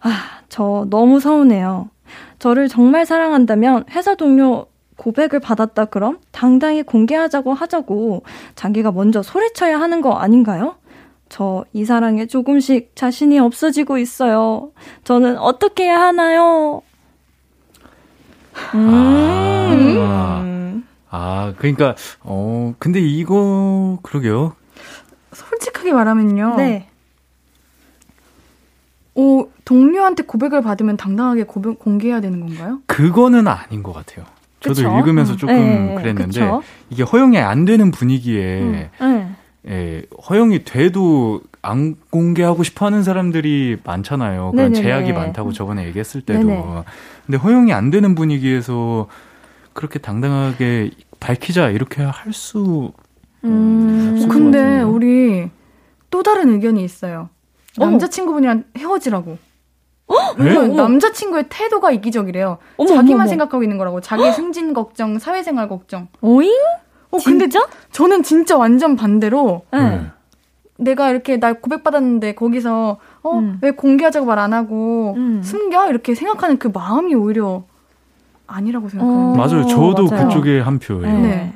[0.00, 0.10] 아,
[0.48, 1.90] 저 너무 서운해요.
[2.38, 8.22] 저를 정말 사랑한다면 회사 동료 고백을 받았다 그럼 당당히 공개하자고 하자고
[8.54, 10.76] 자기가 먼저 소리쳐야 하는 거 아닌가요?
[11.28, 14.70] 저 이 사랑에 조금씩 자신이 없어지고 있어요.
[15.04, 16.82] 저는 어떻게 해야 하나요?
[18.74, 19.98] 음.
[20.00, 24.54] 아, 아, 그러니까 어 근데 이거 그러게요.
[25.32, 26.56] 솔직하게 말하면요.
[26.56, 26.88] 네.
[29.14, 32.80] 오, 동료한테 고백을 받으면 당당하게 고백, 공개해야 되는 건가요?
[32.86, 34.26] 그거는 아닌 것 같아요.
[34.60, 34.98] 저도 그쵸?
[34.98, 35.36] 읽으면서 음.
[35.38, 36.62] 조금 네, 그랬는데 그쵸?
[36.90, 38.72] 이게 허용이 안 되는 분위기에 음.
[38.72, 38.90] 네.
[39.68, 44.52] 예, 허용이 돼도 안 공개하고 싶어 하는 사람들이 많잖아요.
[44.52, 44.82] 그런 네네네.
[44.82, 46.46] 제약이 많다고 저번에 얘기했을 때도.
[46.46, 46.84] 네네.
[47.26, 49.08] 근데 허용이 안 되는 분위기에서
[49.72, 52.92] 그렇게 당당하게 밝히자 이렇게 할 수
[53.44, 54.18] 음.
[54.20, 54.80] 것 근데.
[54.82, 55.50] 우리
[56.10, 57.28] 또 다른 의견이 있어요.
[57.78, 57.90] 어머.
[57.90, 59.38] 남자친구분이랑 헤어지라고.
[60.38, 60.44] 네?
[60.44, 60.82] 왜냐면 어머.
[60.84, 62.58] 남자친구의 태도가 이기적이래요.
[62.76, 63.28] 어머, 자기만 어머, 어머.
[63.28, 64.00] 생각하고 있는 거라고.
[64.00, 66.06] 자기 승진 걱정, 사회생활 걱정.
[66.20, 66.52] 오잉?
[67.16, 67.66] 어, 근데 진짜?
[67.92, 70.06] 저는 진짜 완전 반대로 네.
[70.78, 73.58] 내가 이렇게 날 고백받았는데 거기서 어, 음.
[73.62, 75.40] 왜 공개하자고 말 안 하고 음.
[75.42, 75.88] 숨겨?
[75.88, 77.64] 이렇게 생각하는 그 마음이 오히려
[78.46, 78.88] 아니라고 어.
[78.90, 79.38] 생각하는데.
[79.38, 79.66] 맞아요.
[79.66, 80.28] 저도 맞아요.
[80.28, 81.18] 그쪽에 한 표예요.
[81.20, 81.52] 네.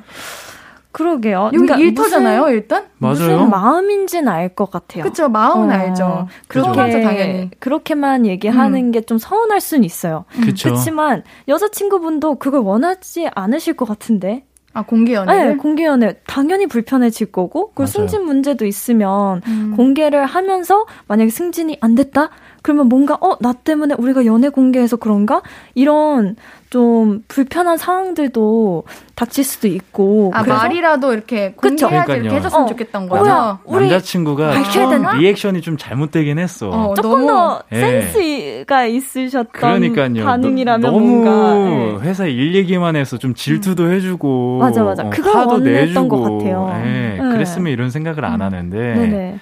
[0.91, 1.45] 그러게요.
[1.53, 2.87] 여기 그러니까 일터잖아요, 일단?
[2.97, 3.13] 맞아요.
[3.13, 5.03] 무슨 마음인지는 알 것 같아요.
[5.05, 6.27] 그쵸, 마음은 어, 알죠.
[6.49, 7.49] 그렇게 하죠, 그렇게 당연히.
[7.59, 10.25] 그렇게만 얘기하는 게좀 서운할 수는 있어요.
[10.43, 10.67] 그쵸.
[10.69, 14.43] 그렇지만 여자친구분도 그걸 원하지 않으실 것 같은데.
[14.73, 15.57] 아, 공개 네, 연애를?
[15.57, 17.87] 공개 연애 당연히 불편해질 거고, 그리고 맞아요.
[17.87, 19.73] 승진 문제도 있으면 음.
[19.75, 22.29] 공개를 하면서 만약에 승진이 안 됐다?
[22.61, 25.41] 그러면 뭔가 어 나 때문에 우리가 연애 공개해서 그런가
[25.73, 26.35] 이런
[26.69, 28.83] 좀 불편한 상황들도
[29.15, 31.53] 닥칠 수도 있고 아, 그래서 말이라도 이렇게.
[31.53, 32.35] 공개하지 이렇게.
[32.35, 32.67] 해줬으면 어.
[32.67, 33.59] 좋겠던 뭐야, 거죠.
[33.65, 34.53] 우리 남자친구가
[34.89, 35.13] 되나?
[35.15, 36.69] 리액션이 좀 잘못되긴 했어.
[36.69, 37.79] 어, 조금 너무- 더 예.
[37.81, 40.23] 센스가 있으셨던 그러니까요.
[40.23, 41.97] 반응이라면 너, 무 뭔가 예.
[42.07, 45.03] 회사 일 얘기만 해서 좀 질투도 해주고 맞아, 맞아.
[45.03, 46.71] 어, 그걸 화도 원했던 내주고 것 같아요.
[46.85, 47.17] 예, 네.
[47.19, 49.39] 그랬으면 이런 생각을 안 하는데 네네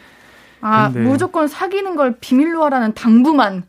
[0.61, 3.63] 아, 근데- 무조건 사귀는 걸 비밀로 하라는 당부만.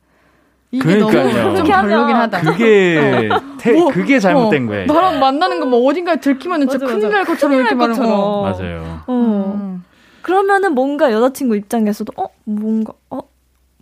[0.72, 1.22] 이게 그러니까요.
[1.24, 2.40] 너무 좀 그렇게 하면 별로긴 하다.
[2.42, 3.28] 그게
[3.58, 4.86] 태- 뭐, 그게 잘못된 어, 거예요.
[4.86, 7.08] 너랑 만나는 거 뭐 어딘가에 들키면 진짜 맞아, 큰일.
[7.10, 8.20] 날 것처럼 이렇게 말하는 것처럼.
[8.20, 8.42] 거.
[8.42, 9.00] 맞아요.
[9.08, 9.54] 어.
[9.56, 9.84] 음.
[10.22, 13.20] 그러면은 뭔가 여자친구 입장에서도 어 뭔가 어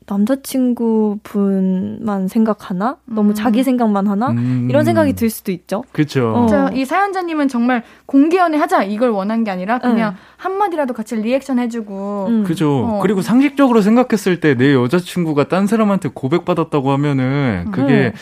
[0.08, 3.34] 남자친구분만 생각하나 너무 음.
[3.34, 5.84] 자기 생각만 하나 음, 이런 생각이 들 수도 있죠.
[5.92, 6.32] 그쵸.
[6.34, 6.70] 어.
[6.74, 12.26] 이 사연자님은 정말 공개 연애 하자 이걸 원한 게 아니라 그냥 한마디라도 같이 리액션 해주고
[12.28, 12.44] 음.
[12.44, 12.84] 그죠.
[12.84, 12.98] 어.
[13.00, 18.12] 그리고 상식적으로 생각했을 때 내 여자친구가 딴 사람한테 고백받았다고 하면은 그게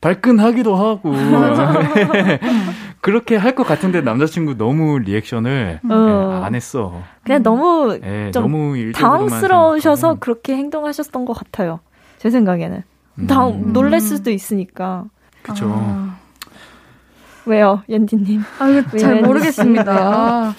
[0.00, 1.12] 발끈하기도 하고
[3.04, 6.38] 그렇게 할 것 같은데 남자친구 너무 리액션을 어.
[6.40, 7.02] 예, 안 했어.
[7.22, 10.14] 그냥 너무 예, 좀 너무 당황스러우셔서.
[10.20, 11.80] 그렇게 행동하셨던 것 같아요.
[12.16, 12.82] 제 생각에는
[13.18, 13.26] 음.
[13.26, 15.04] 당 놀랄 수도 있으니까
[15.42, 15.70] 그죠.
[15.70, 16.16] 아,
[17.44, 18.40] 왜요, 옌디님?
[18.58, 19.92] 아, 잘왜 모르겠습니다.
[19.92, 20.54] 아,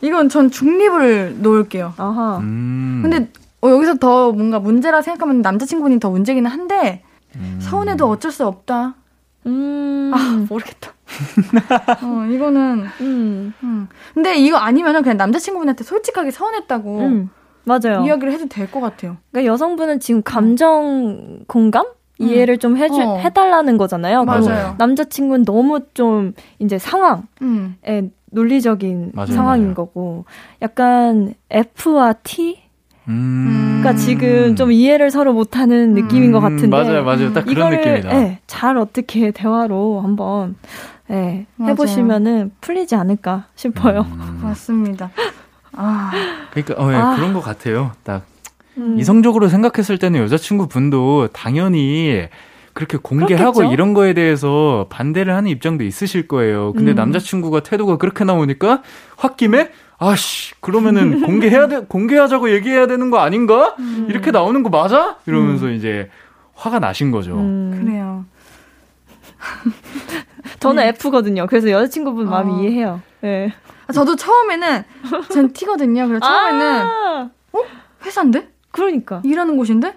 [0.00, 1.94] 이건 전 중립을 놓을게요.
[1.96, 2.38] 아하.
[2.38, 3.00] 음.
[3.02, 3.28] 근데
[3.62, 7.02] 어, 여기서 더 뭔가 문제라 생각하면 남자친구분이 더 문제기는 한데
[7.34, 7.58] 음.
[7.60, 8.94] 서운해도 어쩔 수 없다.
[9.46, 10.12] 음.
[10.14, 10.92] 아 모르겠다.
[12.02, 13.52] 어 이거는 음.
[13.62, 13.88] 음.
[14.14, 17.30] 근데 이거 아니면은 그냥 남자친구분한테 솔직하게 서운했다고 음.
[17.64, 18.04] 맞아요.
[18.04, 19.16] 이야기를 해도 될 것 같아요.
[19.30, 21.86] 그러니까 여성분은 지금 감정 공감
[22.18, 23.16] 이해를 좀 해주 어.
[23.18, 24.24] 해달라는 거잖아요.
[24.24, 24.74] 맞아요.
[24.78, 27.76] 남자친구는 너무 좀 이제 상황에 음.
[28.32, 29.74] 논리적인 맞아요, 상황인 맞아요.
[29.74, 30.24] 거고
[30.62, 32.60] 약간 F와 T
[33.08, 33.80] 음.
[33.82, 37.32] 가 지금 좀 이해를 서로 못하는 느낌인 것 음, 같은데 맞아요, 맞아요.
[37.32, 38.14] 딱 그런 이거를 느낌이다.
[38.20, 40.54] 예, 잘 어떻게 대화로 한번
[41.10, 41.72] 예, 맞아요.
[41.72, 44.02] 해보시면은 풀리지 않을까 싶어요.
[44.02, 44.40] 음.
[44.42, 45.10] 맞습니다.
[45.72, 46.10] 아
[46.52, 47.16] 그러니까 어, 예, 아.
[47.16, 47.92] 그런 것 같아요.
[48.02, 48.24] 딱
[48.78, 48.98] 음.
[48.98, 52.28] 이성적으로 생각했을 때는 여자친구 분도 당연히
[52.72, 53.72] 그렇게 공개하고 그렇겠죠?
[53.72, 56.72] 이런 거에 대해서 반대를 하는 입장도 있으실 거예요.
[56.72, 56.96] 근데 음.
[56.96, 58.82] 남자친구가 태도가 그렇게 나오니까
[59.22, 63.74] 홧김에 아씨 그러면은 공개해야 돼 공개하자고 얘기해야 되는 거 아닌가?
[64.08, 65.18] 이렇게 나오는 거 맞아?
[65.26, 66.08] 이러면서 이제
[66.54, 67.36] 화가 나신 거죠.
[67.36, 67.82] 음.
[67.84, 68.24] 그래요.
[70.60, 71.46] 저는 F거든요.
[71.46, 72.30] 그래서 여자친구분 아.
[72.30, 73.00] 마음 이해해요.
[73.20, 73.52] 네.
[73.86, 74.82] 아, 저도 처음에는
[75.32, 76.06] 전 T거든요.
[76.06, 77.58] 그래서 처음에는 아~ 어
[78.04, 78.48] 회사인데?
[78.70, 79.94] 그러니까 일하는 곳인데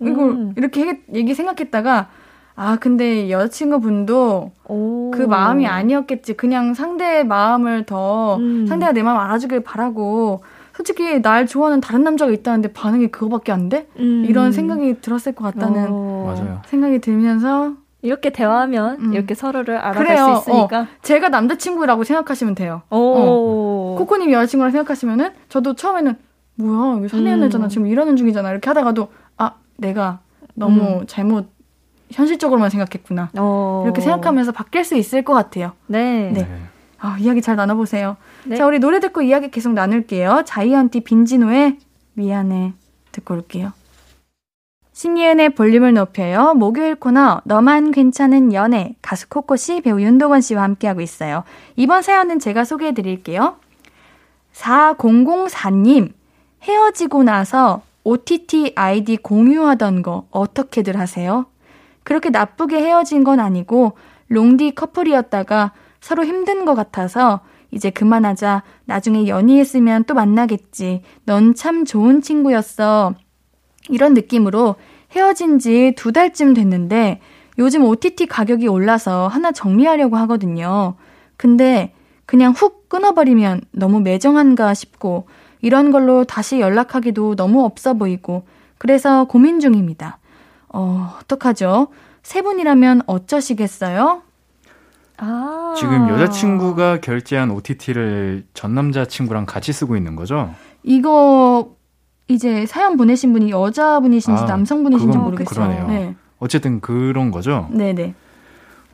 [0.00, 0.54] 이걸 음.
[0.56, 2.08] 이렇게 얘기 생각했다가
[2.56, 5.10] 아 근데 여자친구분도 오.
[5.12, 6.34] 그 마음이 아니었겠지.
[6.34, 8.66] 그냥 상대의 마음을 더 음.
[8.66, 10.42] 상대가 내 마음 알아주길 바라고
[10.74, 13.88] 솔직히 날 좋아하는 다른 남자가 있다는데 반응이 그거밖에 안 돼?
[13.98, 14.24] 음.
[14.28, 16.62] 이런 생각이 들었을 것 같다는 어.
[16.66, 19.12] 생각이 들면서 이렇게 대화하면 음.
[19.12, 20.36] 이렇게 서로를 알아갈 그래요.
[20.36, 20.80] 수 있으니까.
[20.82, 22.82] 어, 제가 남자친구라고 생각하시면 돼요.
[22.90, 23.96] 어.
[23.98, 26.16] 코코님 여자친구라 생각하시면은 저도 처음에는
[26.56, 27.68] 뭐야 이거 사내연 애잖아 음.
[27.68, 30.20] 지금 일하는 중이잖아 이렇게 하다가도 아 내가
[30.54, 31.06] 너무 음.
[31.06, 31.50] 잘못
[32.10, 33.82] 현실적으로만 생각했구나 어.
[33.84, 35.72] 이렇게 생각하면서 바뀔 수 있을 것 같아요.
[35.86, 36.30] 네.
[36.32, 36.48] 네.
[37.00, 38.16] 아, 이야기 잘 나눠보세요.
[38.44, 38.56] 네.
[38.56, 40.42] 자, 우리 노래 듣고 이야기 계속 나눌게요.
[40.44, 41.78] 자이언티 빈지노의
[42.14, 42.72] 미안해
[43.12, 43.72] 듣고 올게요.
[44.98, 46.54] 신예은의 볼륨을 높여요.
[46.54, 51.44] 목요일 코너 너만 괜찮은 연애 가수 코코 씨 배우 윤도건 씨와 함께하고 있어요.
[51.76, 53.60] 이번 사연은 제가 소개해 드릴게요.
[54.54, 56.14] 4004님
[56.64, 61.46] 헤어지고 나서 OTT 아이디 공유하던 거 어떻게들 하세요?
[62.02, 63.92] 그렇게 나쁘게 헤어진 건 아니고
[64.26, 67.38] 롱디 커플이었다가 서로 힘든 것 같아서
[67.70, 68.64] 이제 그만하자.
[68.84, 71.02] 나중에 연희했으면 또 만나겠지.
[71.24, 73.14] 넌 참 좋은 친구였어.
[73.88, 74.76] 이런 느낌으로
[75.12, 77.20] 헤어진 지 두 달쯤 됐는데
[77.58, 80.94] 요즘 OTT 가격이 올라서 하나 정리하려고 하거든요.
[81.36, 81.92] 근데
[82.26, 85.26] 그냥 훅 끊어버리면 너무 매정한가 싶고
[85.60, 88.44] 이런 걸로 다시 연락하기도 너무 없어 보이고
[88.76, 90.18] 그래서 고민 중입니다.
[90.68, 91.88] 어, 어떡하죠?
[92.22, 94.22] 세 분이라면 어쩌시겠어요?
[95.16, 95.74] 아.
[95.76, 100.54] 지금 여자친구가 결제한 OTT를 전 남자친구랑 같이 쓰고 있는 거죠?
[100.84, 101.74] 이거
[102.28, 105.66] 이제 사연 보내신 분이 여자분이신지 아, 남성분이신지 모르겠어요.
[105.66, 105.88] 그러네요.
[105.88, 106.14] 네.
[106.38, 107.68] 어쨌든 그런 거죠?
[107.70, 108.14] 네네.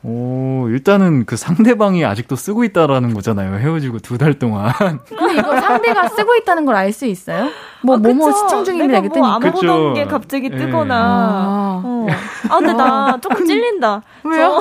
[0.07, 3.55] 오, 일단은 그 상대방이 아직도 쓰고 있다라는 거잖아요.
[3.55, 4.71] 헤어지고 두 달 동안.
[5.09, 7.49] 근데 이거 상대가 쓰고 있다는 걸 알 수 있어요?
[7.81, 9.01] 뭐, 아, 뭐뭐 시청 중입니다.
[9.01, 10.57] 내가 뭐안 보던 게 갑자기 예.
[10.57, 10.95] 뜨거나.
[10.95, 11.81] 아.
[11.83, 12.07] 어.
[12.49, 14.03] 아, 근데 나 조금 찔린다.
[14.23, 14.59] 왜요?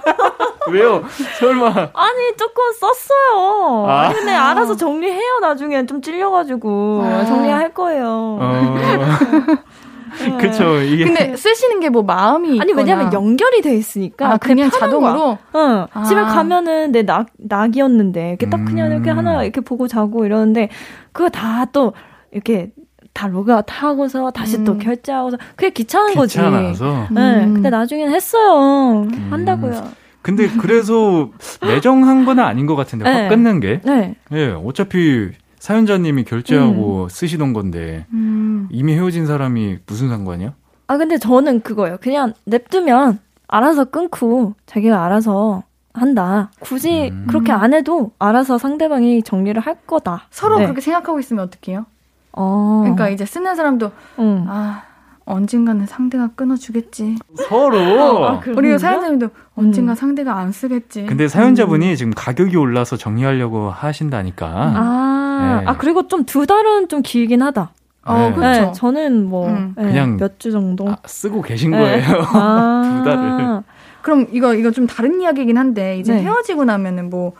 [0.72, 1.02] 왜요?
[1.38, 1.66] 설마.
[1.92, 3.86] 아니, 조금 썼어요.
[3.86, 4.00] 아.
[4.06, 5.84] 아니, 근데 알아서 정리해요, 나중에.
[5.84, 7.02] 좀 찔려가지고.
[7.04, 7.24] 아.
[7.26, 8.06] 정리할 거예요.
[8.40, 8.76] 어.
[10.38, 10.80] 그쵸.
[10.82, 11.04] 이게.
[11.04, 12.60] 근데 쓰시는 게 뭐 마음이.
[12.60, 14.32] 아니, 왜냐면 연결이 돼 있으니까.
[14.32, 15.38] 아, 그냥 자동으로?
[15.56, 15.86] 응.
[15.92, 16.04] 아.
[16.04, 19.42] 집에 가면은 내 낙, 낙이었는데, 이렇게 딱 그냥 이렇게 하나 음.
[19.42, 20.68] 이렇게 보고 자고 이러는데,
[21.12, 21.92] 그거 다 또,
[22.32, 22.70] 이렇게
[23.12, 24.64] 다 로그아웃 하고서 다시 음.
[24.64, 26.38] 또 결제하고서 그게 귀찮은 거지.
[26.38, 27.08] 귀찮아서.
[27.10, 27.44] 네.
[27.44, 27.54] 음.
[27.54, 29.02] 근데 나중에는 했어요.
[29.02, 29.28] 음.
[29.30, 29.82] 한다고요.
[30.22, 31.30] 근데 그래서
[31.66, 33.22] 매정한 건 아닌 것 같은데 네.
[33.22, 33.80] 확 끊는 게.
[33.84, 34.14] 네.
[34.32, 35.30] 예, 어차피
[35.60, 37.08] 사연자님이 결제하고 음.
[37.08, 38.66] 쓰시던 건데 음.
[38.70, 40.54] 이미 헤어진 사람이 무슨 상관이야?
[40.88, 41.98] 아 근데 저는 그거예요.
[42.00, 46.50] 그냥 냅두면 알아서 끊고 자기가 알아서 한다.
[46.60, 47.26] 굳이 음.
[47.28, 50.26] 그렇게 안 해도 알아서 상대방이 정리를 할 거다.
[50.30, 50.64] 서로 네.
[50.64, 51.84] 그렇게 생각하고 있으면 어떡해요?
[52.32, 52.80] 어.
[52.82, 54.46] 그러니까 이제 쓰는 사람도 음.
[54.48, 54.84] 아
[55.26, 57.16] 언젠가는 상대가 끊어주겠지.
[57.48, 58.26] 서로.
[58.26, 59.28] 아, 우리 사연자님도
[59.60, 59.94] 언젠가 음.
[59.94, 61.06] 상대가 안 쓰겠지.
[61.06, 61.94] 근데 사연자분이 음.
[61.96, 64.46] 지금 가격이 올라서 정리하려고 하신다니까.
[64.48, 65.66] 아, 네.
[65.68, 67.70] 아 그리고 좀 두 달은 좀 길긴 하다.
[68.04, 68.34] 어, 네.
[68.34, 68.60] 그렇죠.
[68.62, 69.74] 네, 저는 뭐 음.
[69.76, 72.04] 네, 그냥 몇 주 정도 아, 쓰고 계신 거예요.
[72.32, 72.82] 아.
[73.04, 73.62] 두 달을.
[74.02, 76.22] 그럼 이거 이거 좀 다른 이야기긴 한데 이제 네.
[76.22, 77.32] 헤어지고 나면은 뭐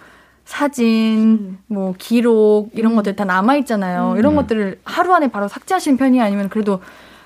[0.45, 1.59] 사진, 음.
[1.69, 2.97] 뭐 기록 이런 음.
[2.97, 4.13] 것들 다 남아 있잖아요.
[4.13, 4.19] 음.
[4.19, 6.81] 이런 것들을 하루 안에 바로 삭제하시는 편이 아니면 그래도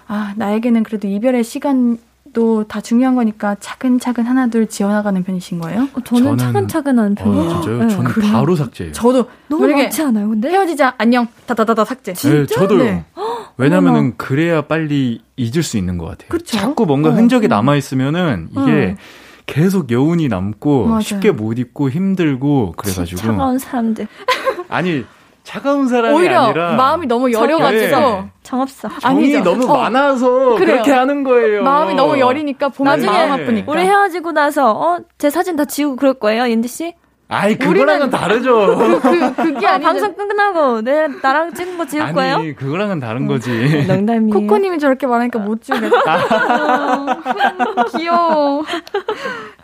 [0.06, 1.98] 아 나에게는 그래도 이별의 시간
[2.34, 5.88] 도 다 중요한 거니까 차근차근 하나둘 지어나가는 편이신 거예요?
[5.94, 7.42] 어, 저는, 저는 차근차근한 어, 편이에요.
[7.50, 7.78] 어, 진짜요?
[7.84, 7.88] 네.
[7.88, 8.32] 저는 그래요?
[8.32, 8.92] 바로 삭제해요.
[8.92, 12.12] 저도 너무 많지 않아요, 근데 헤어지자 안녕 다다다다 삭제.
[12.12, 12.36] 진짜?
[12.36, 12.84] 네, 저도요.
[12.84, 13.04] 네.
[13.56, 16.28] 왜냐면은 그래야 빨리 잊을 수 있는 것 같아요.
[16.28, 16.56] 그쵸?
[16.58, 18.96] 자꾸 뭔가 어, 흔적이 남아 있으면은 이게.
[18.98, 19.24] 어.
[19.46, 21.00] 계속 여운이 남고 맞아요.
[21.02, 24.08] 쉽게 못 입고 힘들고 그래가지고 차가운 사람들
[24.70, 25.04] 아니
[25.44, 28.24] 차가운 사람이 오히려 아니라 마음이 너무 여려가지고 네.
[28.42, 29.42] 정없어 정이 아니죠.
[29.44, 29.76] 너무 어.
[29.76, 30.58] 많아서 그래요.
[30.82, 31.62] 그렇게 하는 거예요.
[31.62, 33.70] 마음이 너무 여리니까 보면 마음 아프니까.
[33.70, 36.94] 우리 헤어지고 나서 어 제 사진 다 지우고 그럴 거예요, 옌디 씨?
[37.28, 38.76] 아이 그거랑은 다르죠.
[39.00, 42.36] 그, 그, 그게 아, 방송 끝나고 내 나랑 찍은 거 지울 아니, 거예요?
[42.36, 43.84] 아니 그거랑은 다른 거지.
[43.88, 44.30] 농담이.
[44.32, 45.96] 코코님이 저렇게 말하니까 못 지우겠다.
[46.06, 47.16] 아.
[47.96, 48.62] 귀여워.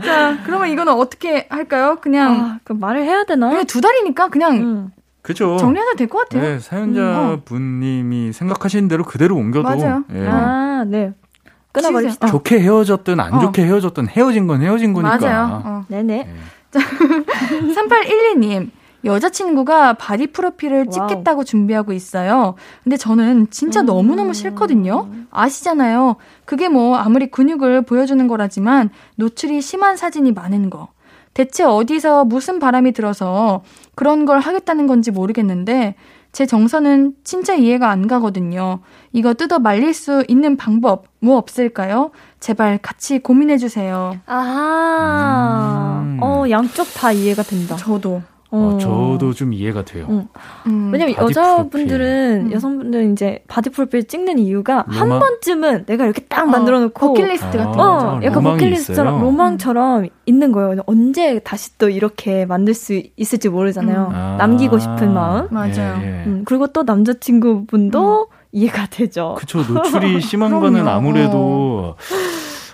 [0.05, 1.99] 자 그러면 이거는 어떻게 할까요?
[2.01, 3.49] 그냥 아, 그 말을 해야 되나?
[3.51, 4.53] 그냥 두 달이니까 그냥.
[4.57, 4.91] 음.
[5.23, 5.57] 그죠.
[5.59, 6.43] 정리해도 될 것 같아요.
[6.43, 8.33] 네, 사연자 분님이 음.
[8.33, 9.63] 생각하시는 대로 그대로 옮겨도.
[9.69, 10.05] 맞아요.
[10.15, 10.27] 예.
[10.27, 11.13] 아, 네.
[11.73, 12.27] 끊어버립시다.
[12.27, 13.41] 좋게 헤어졌든 안 어.
[13.41, 15.19] 좋게 헤어졌든 헤어진 건 헤어진 거니까.
[15.19, 15.63] 맞아요.
[15.65, 15.85] 어.
[15.89, 16.29] 네네.
[16.73, 16.81] 네.
[17.75, 18.71] 3812님.
[19.03, 21.09] 여자친구가 바디 프로필을 와우.
[21.09, 22.55] 찍겠다고 준비하고 있어요.
[22.85, 23.87] 근데 저는 진짜 음.
[23.87, 25.09] 너무너무 싫거든요.
[25.31, 26.17] 아시잖아요.
[26.45, 30.89] 그게 뭐 아무리 근육을 보여주는 거라지만 노출이 심한 사진이 많은 거.
[31.35, 33.63] 대체 어디서 무슨 바람이 들어서
[33.95, 35.95] 그런 걸 하겠다는 건지 모르겠는데
[36.33, 38.81] 제 정서는 진짜 이해가 안 가거든요.
[39.13, 42.11] 이거 뜯어 말릴 수 있는 방법 뭐 없을까요?
[42.39, 44.17] 제발 같이 고민해 주세요.
[44.27, 46.19] 아, 음.
[46.23, 47.77] 어, 양쪽 다 이해가 된다.
[47.77, 48.23] 저도.
[48.53, 50.07] 어, 어, 저도 좀 이해가 돼요.
[50.09, 50.29] 어.
[50.67, 50.91] 음.
[50.93, 52.53] 왜냐면 여자분들은 음.
[52.53, 55.13] 여성분들은 이제 바디 프로필 찍는 이유가 로망?
[55.13, 60.09] 한 번쯤은 내가 이렇게 딱 어, 만들어 놓고 버킷리스트 아, 같은 어, 약간 버킷리스트처럼 로망처럼
[60.27, 60.83] 있는 거예요.
[60.87, 64.09] 언제 다시 또 이렇게 만들 수 있을지 모르잖아요.
[64.11, 64.15] 음.
[64.15, 65.47] 아, 남기고 싶은 마음.
[65.51, 66.01] 맞아요.
[66.03, 66.25] 예, 예.
[66.27, 68.37] 음, 그리고 또 남자친구분도 음.
[68.53, 69.37] 이해가 되죠.
[69.39, 69.63] 그쵸.
[69.63, 71.95] 노출이 심한 거는 아무래도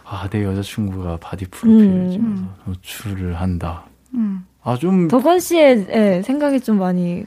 [0.04, 3.84] 아, 내 여자친구가 바디 프로필을 찍어서 노출을 한다.
[4.66, 4.68] 음.
[4.68, 5.08] 아, 좀.
[5.08, 7.24] 덕원 씨의 예, 생각이 좀 많이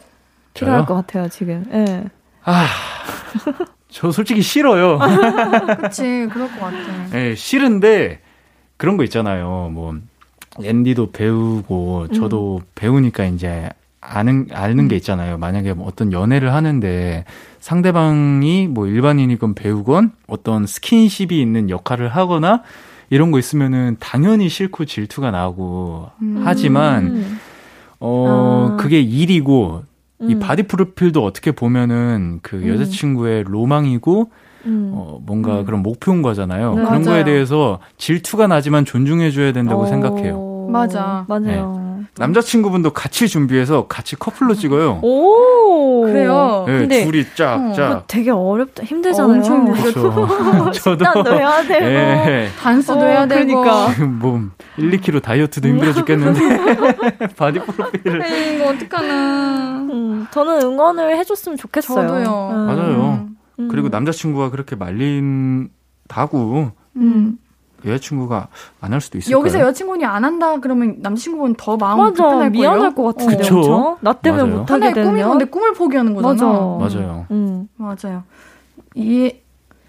[0.53, 0.85] 필요할 저요?
[0.85, 1.65] 것 같아요, 지금.
[1.71, 2.03] 예.
[2.43, 2.65] 아.
[3.89, 4.99] 저 솔직히 싫어요.
[5.81, 6.77] 그치, 그럴 것 같아.
[7.17, 8.19] 예, 싫은데,
[8.77, 9.69] 그런 거 있잖아요.
[9.73, 9.95] 뭐,
[10.63, 12.65] 앤디도 배우고, 저도 음.
[12.75, 13.69] 배우니까 이제
[14.01, 15.37] 아는, 아는 게 있잖아요.
[15.37, 17.25] 만약에 뭐 어떤 연애를 하는데
[17.59, 22.63] 상대방이 뭐 일반인이건 배우건 어떤 스킨십이 있는 역할을 하거나
[23.09, 26.41] 이런 거 있으면은 당연히 싫고 질투가 나고 음.
[26.43, 27.25] 하지만
[27.99, 28.75] 어 아.
[28.77, 29.83] 그게 일이고
[30.21, 30.31] 음.
[30.31, 32.67] 이 바디 프로필도 어떻게 보면은 그 음.
[32.67, 34.31] 여자친구의 로망이고
[34.65, 34.91] 음.
[34.93, 35.65] 어, 뭔가 음.
[35.65, 36.75] 그런 목표인 거잖아요.
[36.75, 37.05] 네, 그런 맞아요.
[37.05, 39.85] 거에 대해서 질투가 나지만 존중해줘야 된다고 오.
[39.85, 40.67] 생각해요.
[40.69, 41.25] 맞아.
[41.27, 41.73] 맞아요.
[41.77, 41.88] 네.
[42.17, 44.99] 남자친구분도 같이 준비해서 같이 커플로 찍어요.
[45.01, 46.03] 오!
[46.03, 46.63] 그래요?
[46.67, 48.07] 네, 근데 둘이 짝, 어, 짝.
[48.07, 48.83] 되게 어렵다.
[48.83, 49.37] 힘들잖아요.
[49.37, 50.71] 엄청 그렇죠.
[50.73, 51.05] 저도.
[51.33, 51.85] 해야 되고.
[51.85, 52.49] 네.
[52.59, 53.61] 단수도 어, 해야 되고.
[53.61, 54.05] 그러니까.
[54.05, 54.41] 뭐,
[54.77, 57.27] 1, 2kg 다이어트도 힘들어 죽겠는데.
[57.37, 58.23] 바디 프로필을.
[58.25, 59.79] 에이, 이거 어떡하나.
[59.91, 62.07] 음, 저는 응원을 해줬으면 좋겠어요.
[62.07, 62.49] 저도요.
[62.53, 62.65] 음.
[62.65, 63.27] 맞아요.
[63.59, 63.67] 음.
[63.69, 66.71] 그리고 남자친구가 그렇게 말린다고.
[66.97, 67.37] 음.
[67.85, 68.47] 여자친구가
[68.81, 69.37] 안 할 수도 있어요.
[69.37, 73.37] 여기서 여자친구분이 안 한다 그러면 남자친구분 더 마음 불편할 미안할 것 같은데.
[73.37, 73.97] 그쵸?
[74.01, 74.57] 나 때문에 맞아요.
[74.59, 75.09] 못 하게 되면.
[75.11, 76.51] 꿈이 건데 꿈을 포기하는 거잖아.
[76.79, 76.97] 맞아.
[76.99, 77.25] 맞아요.
[77.31, 77.67] 음.
[77.77, 78.23] 맞아요.
[78.95, 79.33] 이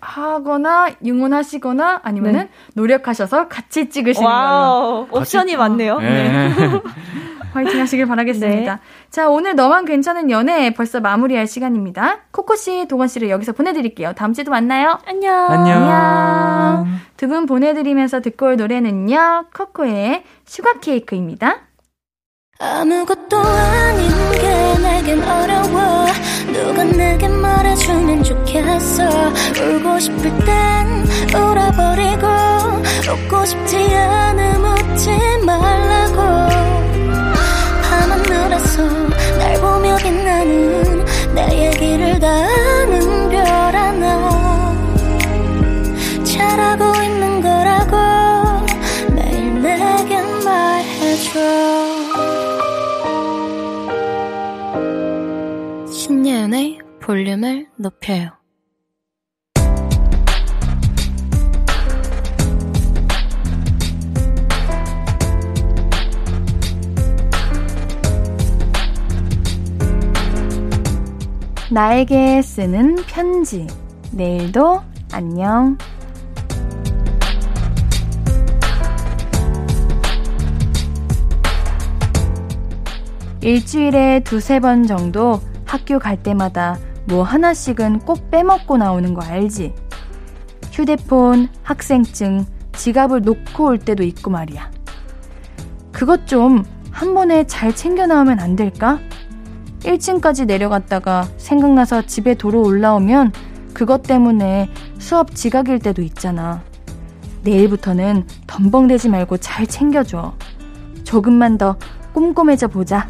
[0.01, 2.51] 하거나 응원하시거나 아니면은 네.
[2.74, 5.09] 노력하셔서 같이 찍으시는 걸로.
[5.11, 5.99] 옵션이 많네요.
[5.99, 6.51] 네.
[7.51, 7.53] 네.
[7.53, 8.74] 화이팅 하시길 바라겠습니다.
[8.76, 8.80] 네.
[9.11, 12.20] 자, 오늘 너만 괜찮은 연애 벌써 마무리할 시간입니다.
[12.30, 14.12] 코코씨, 도건씨를 여기서 보내드릴게요.
[14.14, 14.98] 다음 주에도 만나요.
[15.07, 15.51] 안녕.
[15.51, 16.86] 안녕.
[17.16, 19.46] 두분 보내드리면서 듣고 올 노래는요.
[19.55, 21.61] 코코의 슈가케이크입니다.
[22.62, 26.07] 아무것도 아닌 게 내겐 어려워
[26.53, 32.26] 누가 내게 말해주면 좋겠어 울고 싶을 땐 울어버리고
[33.11, 35.11] 웃고 싶지 않음 웃지
[35.46, 36.80] 말라고
[38.61, 38.83] 하늘에서
[39.39, 41.05] 날 보며 빛나는
[41.35, 44.75] 내 얘기를 다 아는 별 하나.
[46.25, 47.97] 잘하고 있는 거라고
[49.15, 51.41] 매일 내게 말해줘.
[55.91, 58.39] 신예은의 볼륨을 높여요
[71.73, 73.66] 나에게 쓰는 편지.
[74.11, 75.79] 내일도 안녕.
[83.41, 89.73] 일주일에 두세 번 정도 학교 갈 때마다 뭐 하나씩은 꼭 빼먹고 나오는 거 알지?
[90.73, 94.71] 휴대폰, 학생증, 지갑을 놓고 올 때도 있고 말이야.
[95.93, 98.99] 그것 좀 한 번에 잘 챙겨 나오면 안 될까?
[99.81, 103.33] 1층까지 내려갔다가 생각나서 집에 도로 올라오면
[103.72, 104.68] 그것 때문에
[104.99, 106.62] 수업 지각일 때도 있잖아.
[107.43, 110.35] 내일부터는 덤벙대지 말고 잘 챙겨줘.
[111.05, 111.76] 조금만 더
[112.12, 113.09] 꼼꼼해져 보자.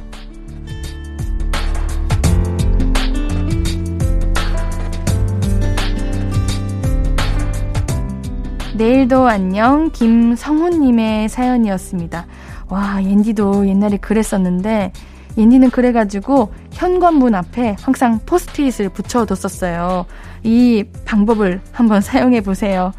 [8.77, 12.27] 내일도 안녕 김성훈님의 사연이었습니다.
[12.69, 14.93] 와 옌디도 옛날에 그랬었는데
[15.37, 20.07] 옌디는 그래가지고 현관문 앞에 항상 포스트잇을 붙여뒀었어요.
[20.43, 22.93] 이 방법을 한번 사용해 보세요.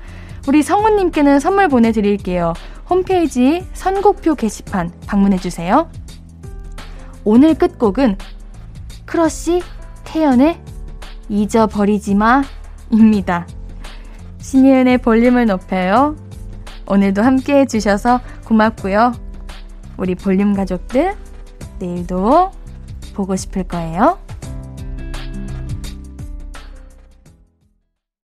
[0.47, 2.53] 우리 성우님께는 선물 보내드릴게요.
[2.89, 5.89] 홈페이지 선곡표 게시판 방문해주세요.
[7.23, 8.17] 오늘 끝곡은
[9.05, 9.61] 크러쉬
[10.03, 10.59] 태연의
[11.29, 12.43] 잊어버리지 마
[12.89, 13.47] 입니다.
[14.39, 16.15] 신예은의 볼륨을 높여요.
[16.87, 19.13] 오늘도 함께 해주셔서 고맙고요.
[19.97, 21.15] 우리 볼륨 가족들,
[21.81, 22.51] 내일도
[23.13, 24.17] 보고 싶을 거예요.